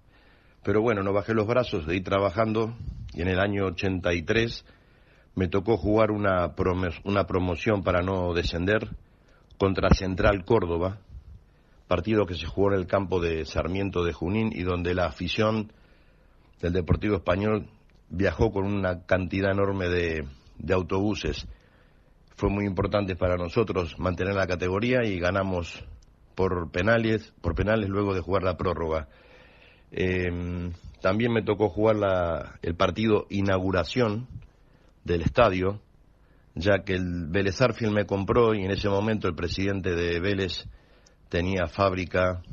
[0.63, 2.75] pero bueno, no bajé los brazos, seguí trabajando
[3.13, 4.65] y en el año 83
[5.35, 6.55] me tocó jugar una,
[7.03, 8.89] una promoción para no descender
[9.57, 10.99] contra Central Córdoba,
[11.87, 15.71] partido que se jugó en el campo de Sarmiento de Junín y donde la afición
[16.61, 17.67] del Deportivo Español
[18.09, 20.27] viajó con una cantidad enorme de,
[20.73, 21.47] autobuses.
[22.37, 25.83] Fue muy importante para nosotros mantener la categoría y ganamos
[26.35, 29.07] por penales, por penales luego de jugar la prórroga.
[29.89, 30.71] Em,
[31.01, 34.27] también me tocó jugar la, el partido inauguración
[35.03, 35.81] del estadio,
[36.53, 40.67] ya que el Vélez Arfield me compró y en ese momento el presidente de Vélez
[41.29, 42.43] tenía fábrica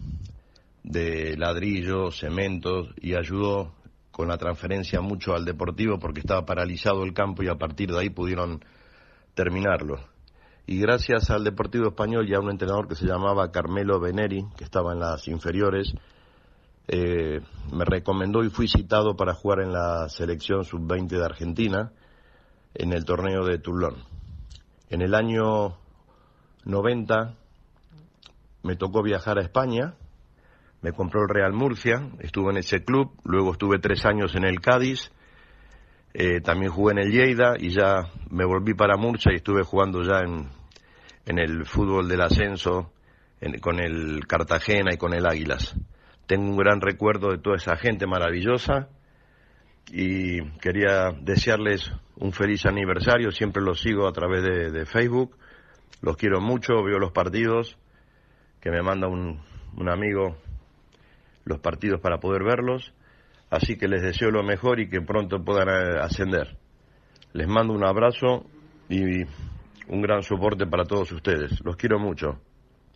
[0.83, 3.75] de ladrillos, cementos y ayudó
[4.11, 8.01] con la transferencia mucho al Deportivo porque estaba paralizado el campo y a partir de
[8.01, 8.65] ahí pudieron
[9.35, 9.99] terminarlo.
[10.67, 14.65] y gracias al Deportivo Español y a un entrenador que se llamaba Carmelo Beneri, que
[14.65, 15.93] estaba en las inferiores,
[16.89, 17.41] eh,
[17.73, 21.93] me recomendó y fui citado para jugar en la selección sub-20 de Argentina
[22.75, 23.97] en el torneo de Toulon.
[24.91, 25.77] En el año
[26.65, 27.35] 90
[28.63, 29.95] me tocó viajar a España,
[30.83, 34.61] me compró el Real Murcia, estuve en ese club, luego estuve tres años en el
[34.61, 35.11] Cádiz,
[36.15, 40.03] eh, también jugué en el Lleida y ya me volví para Murcia y estuve jugando
[40.03, 40.49] ya en,
[41.27, 42.93] en el fútbol del ascenso
[43.61, 45.75] con el Cartagena y con el Águilas.
[46.27, 48.89] Tengo un gran recuerdo de toda esa gente maravillosa
[49.93, 53.31] y quería desearles un feliz aniversario.
[53.31, 55.37] Siempre los sigo a través de, Facebook.
[56.01, 57.77] Los quiero mucho, veo los partidos,
[58.61, 59.43] que me manda un,
[59.77, 60.37] un amigo
[61.45, 62.95] los partidos para poder verlos.
[63.51, 66.57] Así que les deseo lo mejor y que pronto puedan eh, ascender.
[67.33, 68.47] Les mando un abrazo
[68.89, 69.25] y
[69.89, 71.61] un gran soporte para todos ustedes.
[71.65, 72.41] Los quiero mucho.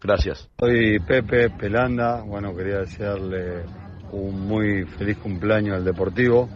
[0.01, 0.49] Gracias.
[0.61, 2.23] Soy Pepe Pelanda.
[2.23, 3.65] Bueno, quería desearle
[4.13, 6.49] un muy feliz cumpleaños al Deportivo.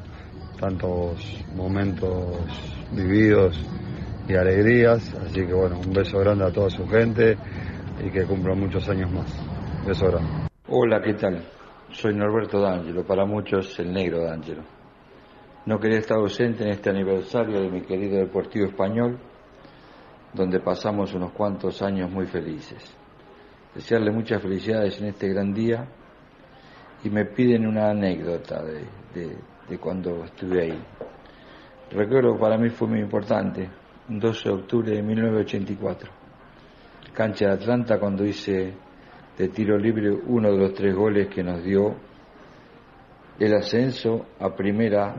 [0.60, 2.38] Tantos momentos
[2.92, 3.60] vividos
[4.28, 5.14] y alegrías.
[5.14, 7.36] Así que bueno, un beso grande a toda su gente
[8.04, 9.34] y que cumpla muchos años más.
[9.86, 10.48] Beso grande.
[10.68, 11.42] Hola, ¿qué tal?
[11.92, 14.62] Soy Norberto D'Angelo, para muchos el negro D'Angelo.
[15.66, 19.18] No quería estar ausente en este aniversario de mi querido Deportivo Español,
[20.32, 22.96] donde pasamos unos cuantos años muy felices
[23.74, 25.86] desearle muchas felicidades en este gran día
[27.04, 30.82] y me piden una anécdota de, cuando estuve ahí.
[31.90, 33.70] Recuerdo para mí fue muy importante,
[34.08, 36.10] 12 de octubre de 1984,
[37.14, 38.74] cancha de Atlanta cuando hice
[39.38, 41.94] de tiro libre uno de los tres goles que nos dio
[43.38, 45.14] el ascenso a primera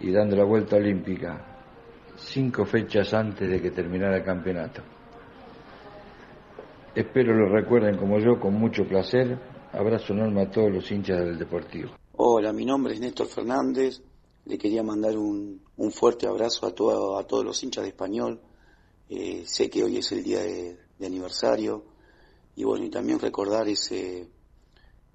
[0.00, 1.60] y dando la vuelta olímpica,
[2.16, 4.82] cinco fechas antes de que terminara el campeonato.
[6.94, 9.38] Espero lo recuerden como yo con mucho placer.
[9.72, 11.90] Abrazo enorme a todos los hinchas del Deportivo.
[12.16, 14.02] Hola, mi nombre es Néstor Fernández.
[14.46, 15.60] Le quería mandar un,
[15.92, 18.40] fuerte abrazo a, a todos los hinchas de español.
[19.08, 21.84] Eh, sé que hoy es el día de, aniversario.
[22.58, 24.26] Y bueno, y también recordar ese,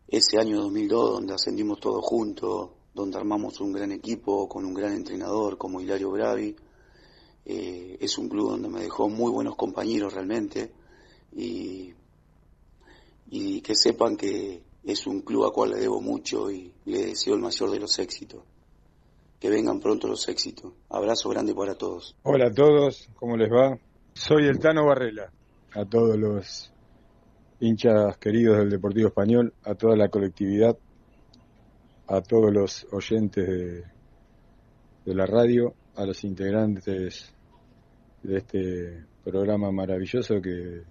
[0.07, 4.93] ese año 2002 donde ascendimos todos juntos, donde armamos un gran equipo con un gran
[4.93, 6.55] entrenador como Hilario Bravi.
[7.45, 10.71] Eh, es un club donde me dejó muy buenos compañeros realmente
[11.33, 11.93] y,
[13.29, 17.35] y que sepan que es un club a cual le debo mucho y le deseo
[17.35, 18.41] el mayor de los éxitos.
[19.37, 20.71] Que vengan pronto los éxitos.
[20.87, 22.15] Abrazo grande para todos.
[22.23, 23.77] Hola a todos, ¿cómo les va?
[24.13, 25.29] Soy el Tano Barrela.
[25.75, 26.72] A todos los
[27.63, 30.77] hinchas queridos del Deportivo Español, a toda la colectividad,
[32.07, 33.83] a todos los oyentes de,
[35.05, 37.33] de la radio, a los integrantes
[38.21, 40.81] de este programa maravilloso que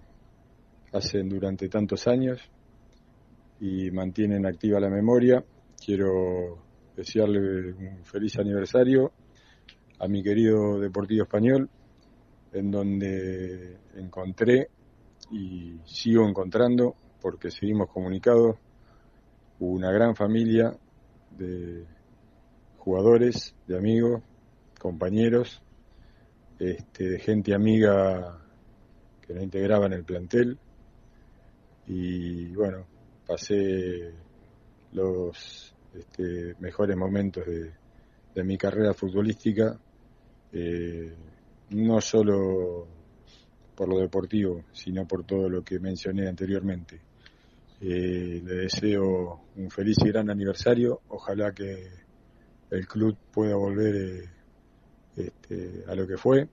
[0.93, 2.41] hacen durante tantos años
[3.59, 5.43] y mantienen activa la memoria.
[5.85, 6.57] Quiero
[6.95, 9.11] desearle un feliz aniversario
[9.99, 11.69] a mi querido Deportivo Español,
[12.51, 14.69] en donde encontré
[15.33, 18.55] y sigo encontrando, porque seguimos comunicados,
[19.59, 20.77] una gran familia
[21.31, 21.85] de
[22.77, 24.21] jugadores, de amigos,
[24.79, 25.59] compañeros,
[26.59, 28.39] este, de gente amiga
[29.25, 30.59] que la integraba en el plantel,
[31.87, 32.85] y bueno,
[33.25, 34.13] pasé
[34.91, 39.79] los este, mejores momentos de, mi carrera futbolística,
[40.51, 41.13] eh,
[41.69, 42.87] no solo
[43.75, 47.01] por lo deportivo, sino por todo lo que mencioné anteriormente.
[47.81, 51.89] Eh, le deseo un feliz y gran aniversario, ojalá que
[52.69, 54.29] el club pueda volver eh,
[55.15, 56.47] este, a lo que fue,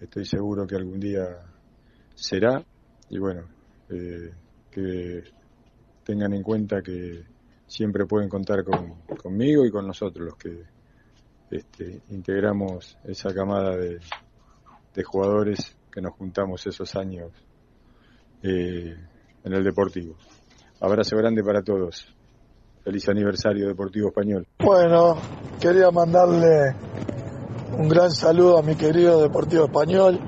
[0.00, 1.24] estoy seguro que algún día
[2.14, 2.64] será,
[3.08, 3.48] y bueno,
[3.90, 4.32] eh,
[4.70, 5.24] que
[6.04, 7.24] tengan en cuenta que
[7.66, 8.64] siempre pueden contar
[9.22, 10.64] conmigo y con nosotros los que
[11.50, 14.00] este, integramos esa camada de,
[15.04, 17.32] jugadores que nos juntamos esos años
[18.42, 18.94] eh,
[19.42, 20.14] en el Deportivo.
[20.78, 22.14] Abrazo grande para todos.
[22.84, 24.46] Feliz aniversario Deportivo Español.
[24.58, 25.16] Bueno,
[25.58, 26.74] quería mandarle
[27.78, 30.20] un gran saludo a mi querido Deportivo Español.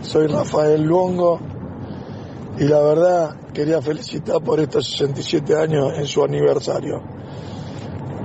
[0.00, 1.38] Soy Rafael Luongo
[2.58, 7.00] y la verdad quería felicitar por estos 67 años en su aniversario.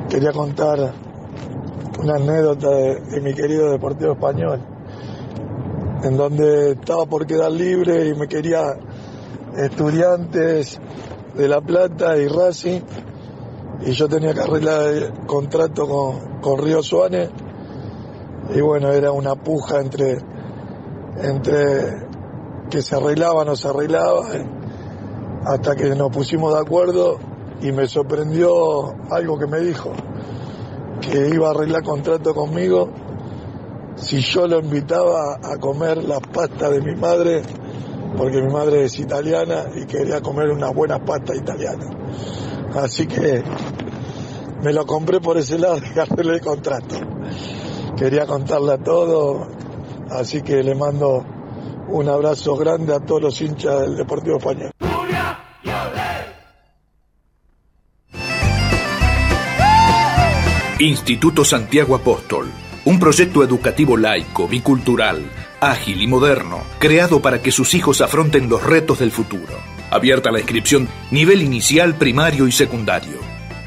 [0.09, 0.95] Quería contar
[1.99, 4.70] una anécdota de, mi querido Deportivo Español,
[6.03, 8.77] en donde estaba por quedar libre y me quería
[9.57, 10.79] estudiantes
[11.35, 12.81] de La Plata y Racing,
[13.85, 17.29] y yo tenía que arreglar contrato con, con Río Suárez,
[18.53, 20.17] y bueno, era una puja entre,
[21.21, 22.07] entre
[22.69, 24.27] que se arreglaba, no se arreglaba,
[25.45, 27.17] hasta que nos pusimos de acuerdo
[27.61, 28.49] y me sorprendió
[29.11, 29.91] algo que me dijo,
[31.01, 32.89] que iba a arreglar contrato conmigo
[34.01, 37.41] si yo lo invitaba a comer la pasta de mi madre,
[38.17, 41.85] porque mi madre es italiana y quería comer una buena pasta italiana.
[42.75, 43.43] Así que
[44.63, 46.95] me lo compré por ese lado de hacerle el contrato.
[47.97, 49.47] Quería contarle a todo,
[50.09, 51.23] así que le mando
[51.89, 54.71] un abrazo grande a todos los hinchas del Deportivo Español.
[60.79, 62.47] Instituto Santiago Apóstol,
[62.85, 65.21] un proyecto educativo laico, bicultural,
[65.59, 69.53] ágil y moderno, creado para que sus hijos afronten los retos del futuro.
[69.91, 73.19] Abierta la inscripción nivel inicial, primario y secundario.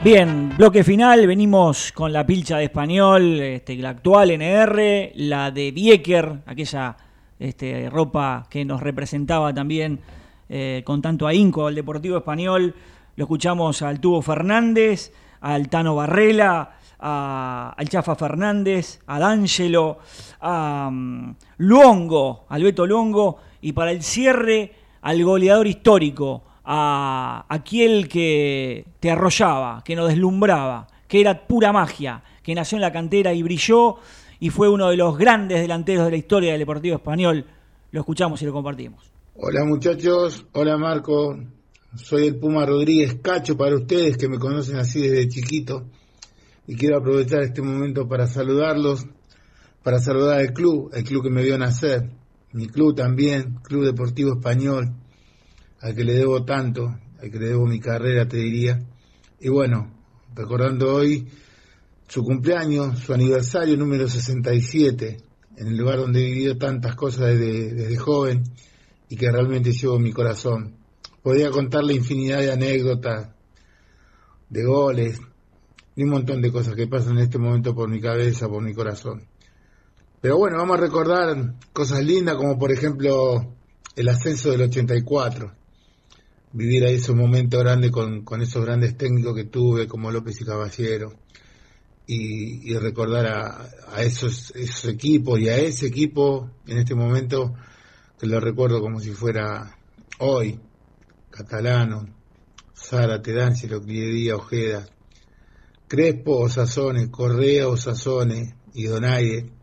[0.03, 5.71] Bien, bloque final, venimos con la pilcha de español, este, la actual NR, la de
[5.71, 6.97] Bieker, aquella
[7.39, 10.01] este, ropa que nos representaba también
[10.49, 12.76] eh, con tanto ahínco al Deportivo Español.
[13.15, 19.99] Lo escuchamos al Tubo Fernández, al Tano Barrela, al Chafa Fernández, a D'Angelo,
[20.41, 28.07] a um, Luongo, al Beto Luongo y para el cierre al goleador histórico, a aquel
[28.07, 33.34] que te arrollaba, que nos deslumbraba, que era pura magia, que nació en la cantera
[33.34, 33.95] y brilló
[34.39, 37.43] y fue uno de los grandes delanteros de la historia del Deportivo Español.
[37.89, 39.03] Lo escuchamos y lo compartimos.
[39.36, 41.36] Hola muchachos, hola Marco,
[41.95, 45.86] soy el Puma Rodríguez Cacho para ustedes que me conocen así desde chiquito
[46.68, 49.07] y quiero aprovechar este momento para saludarlos,
[49.82, 52.11] para saludar al club, el club que me vio nacer,
[52.54, 54.93] mi club también, Club Deportivo Español,
[55.82, 58.82] al que le debo tanto, al que le debo mi carrera, te diría.
[59.39, 59.91] Y bueno,
[60.34, 61.28] recordando hoy
[62.08, 65.18] su cumpleaños, su aniversario número 67,
[65.58, 68.43] en el lugar donde he vivido tantas cosas desde, joven
[69.10, 70.76] y que realmente llevo mi corazón.
[71.22, 73.30] Podría contarle infinidad de anécdotas,
[74.50, 75.20] de goles,
[75.96, 78.74] y un montón de cosas que pasan en este momento por mi cabeza, por mi
[78.74, 79.24] corazón.
[80.26, 83.53] Pero bueno, vamos a recordar cosas lindas como por ejemplo
[83.95, 85.53] el ascenso del 84.
[86.51, 90.45] Vivir ahí esos momentos grandes con, con esos grandes técnicos que tuve como López y
[90.45, 91.13] Caballero.
[92.07, 94.55] Y, recordar a, a esos,
[94.88, 97.53] equipos y a ese equipo en este momento
[98.17, 99.78] que lo recuerdo como si fuera
[100.17, 100.59] hoy.
[101.30, 102.03] Catalano,
[102.76, 104.88] Zárate, D'Angelo, Clidía, Ojeda,
[105.88, 109.55] Crespo, Osazone, Correa, Osazone y Donaire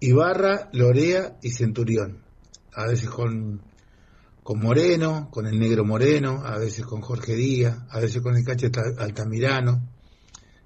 [0.00, 2.22] Ibarra, Lorea y Centurión.
[2.74, 3.60] A veces con,
[4.42, 8.44] con Moreno, con el negro Moreno, a veces con Jorge Díaz, a veces con el
[8.44, 9.82] Cacho Altamirano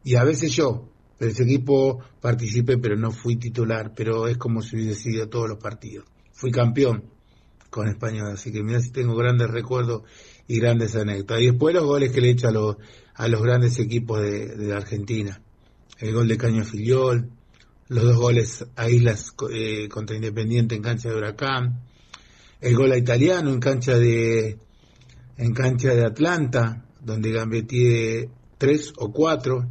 [0.04, 0.88] y a veces yo.
[1.18, 5.48] Pero ese equipo participé, pero no fui titular, pero es como si hubiese sido todos
[5.48, 6.06] los partidos.
[6.32, 7.04] Fui campeón
[7.70, 10.02] con Español, así que mira si tengo grandes recuerdos
[10.46, 11.40] y grandes anécdotas.
[11.40, 12.76] Y después los goles que le he hecho a los,
[13.14, 15.40] a los grandes equipos de, de Argentina.
[15.98, 17.30] El gol de Caño Filiol,
[17.88, 21.82] los dos goles a Islas eh, contra Independiente en cancha de Huracán,
[22.60, 24.58] el gol a Italiano en cancha de
[25.36, 29.66] en cancha de Atlanta, donde Gambetti tres o cuatro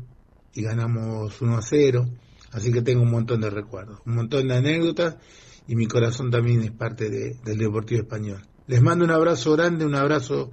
[0.53, 2.05] y ganamos 1 a 0,
[2.51, 5.17] así que tengo un montón de recuerdos, un montón de anécdotas
[5.67, 8.45] y mi corazón también es parte del Deportivo Español.
[8.67, 10.51] Les mando un abrazo grande, un abrazo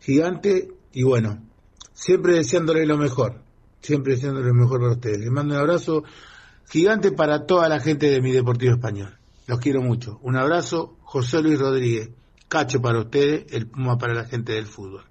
[0.00, 1.46] gigante y bueno,
[1.92, 3.42] siempre deseándole lo mejor,
[3.80, 5.20] siempre deseándole lo mejor para ustedes.
[5.20, 6.04] Les mando un abrazo
[6.68, 9.16] gigante para toda la gente de mi Deportivo Español.
[9.46, 10.18] Los quiero mucho.
[10.22, 12.10] Un abrazo, José Luis Rodríguez.
[12.48, 15.04] Cacho para ustedes, el Puma para la gente del fútbol.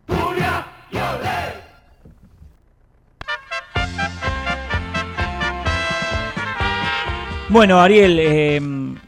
[7.49, 8.61] Bueno, Ariel, eh,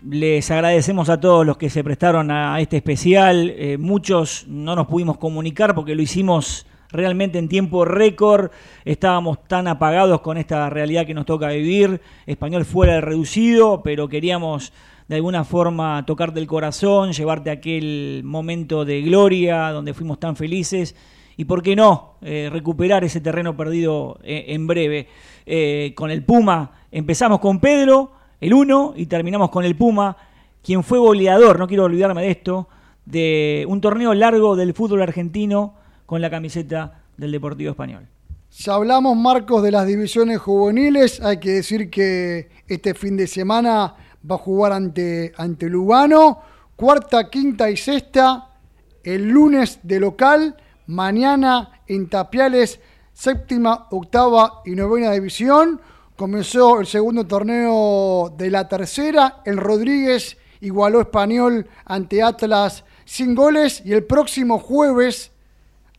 [0.10, 3.50] les agradecemos a todos los que se prestaron a este especial.
[3.50, 8.52] Eh, muchos no nos pudimos comunicar porque lo hicimos realmente en tiempo récord.
[8.86, 12.02] Estábamos tan apagados con esta realidad que nos toca vivir.
[12.26, 14.74] Español fuera del reducido, pero queríamos
[15.08, 20.96] de alguna forma tocarte el corazón, llevarte aquel momento de gloria donde fuimos tan felices
[21.38, 25.08] y, ¿por qué no?, eh, recuperar ese terreno perdido eh, en breve.
[25.46, 28.12] Eh, con el Puma empezamos con Pedro,
[28.42, 30.18] el 1, y terminamos con el Puma,
[30.64, 32.68] quien fue goleador, no quiero olvidarme de esto,
[33.06, 35.76] de un torneo largo del fútbol argentino
[36.08, 38.08] con la camiseta del Deportivo Español.
[38.50, 41.22] Ya hablamos, Marcos, de las divisiones juveniles.
[41.22, 43.94] Hay que decir que este fin de semana
[44.30, 46.40] va a jugar ante, ante Lugano.
[46.76, 48.56] Cuarta, quinta y sexta.
[49.04, 50.56] El lunes de local.
[50.88, 52.80] Mañana en Tapiales,
[53.12, 55.82] séptima, octava y novena división.
[56.16, 59.42] Comenzó el segundo torneo de la tercera.
[59.44, 63.82] El Rodríguez igualó español ante Atlas sin goles.
[63.84, 65.34] Y el próximo jueves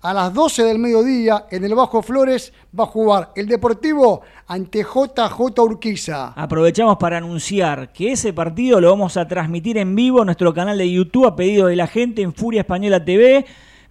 [0.00, 4.84] a las 12 del mediodía en el Bajo Flores va a jugar el Deportivo ante
[4.84, 6.32] JJ Urquiza.
[6.36, 10.78] Aprovechamos para anunciar que ese partido lo vamos a transmitir en vivo en nuestro canal
[10.78, 13.44] de YouTube a pedido de la gente en Furia Española TV.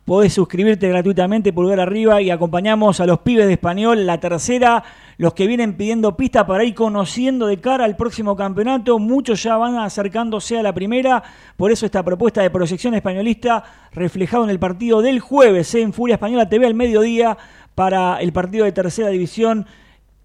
[0.07, 4.81] Podés suscribirte gratuitamente, pulgar arriba y acompañamos a los pibes de español, la tercera,
[5.17, 8.99] los que vienen pidiendo pista para ir conociendo de cara al próximo campeonato.
[8.99, 11.21] Muchos ya van acercándose a la primera,
[11.57, 15.81] por eso esta propuesta de proyección españolista reflejado en el partido del jueves ¿eh?
[15.81, 17.37] en Furia Española TV al mediodía
[17.75, 19.65] para el partido de tercera división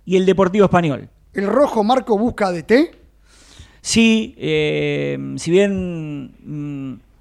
[0.05, 1.09] y el Deportivo Español.
[1.35, 2.93] ¿El rojo Marco busca de T?
[3.80, 6.37] Sí, eh, si bien...
[6.45, 7.11] Mm,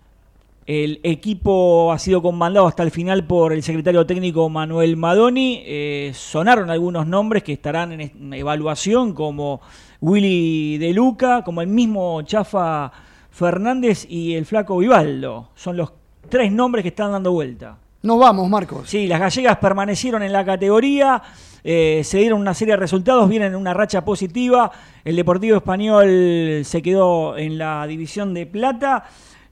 [0.71, 5.63] el equipo ha sido comandado hasta el final por el secretario técnico Manuel Madoni.
[5.65, 9.59] Eh, sonaron algunos nombres que estarán en evaluación, como
[9.99, 12.89] Willy De Luca, como el mismo Chafa
[13.31, 15.49] Fernández y el Flaco Vivaldo.
[15.55, 15.91] Son los
[16.29, 17.77] tres nombres que están dando vuelta.
[18.03, 18.89] Nos vamos, Marcos.
[18.89, 21.21] Sí, las gallegas permanecieron en la categoría,
[21.65, 24.71] eh, se dieron una serie de resultados, vienen en una racha positiva.
[25.03, 29.03] El Deportivo Español se quedó en la división de plata.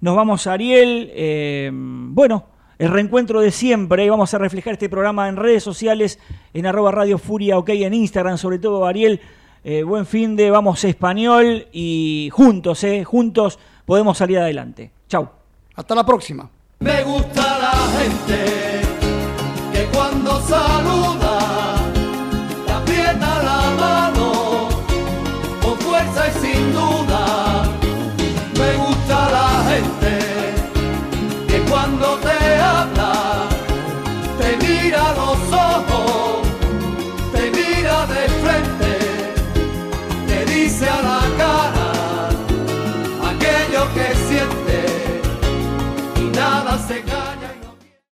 [0.01, 1.11] Nos vamos a Ariel.
[1.13, 2.45] Eh, bueno,
[2.77, 4.05] el reencuentro de siempre.
[4.05, 6.19] Y vamos a reflejar este programa en redes sociales,
[6.53, 9.19] en arroba Radio Furia, ok, en Instagram, sobre todo Ariel.
[9.63, 14.91] Eh, buen fin de Vamos Español y juntos, eh, juntos podemos salir adelante.
[15.09, 15.29] Chau.
[15.75, 16.49] Hasta la próxima.
[16.79, 18.58] Me gusta la gente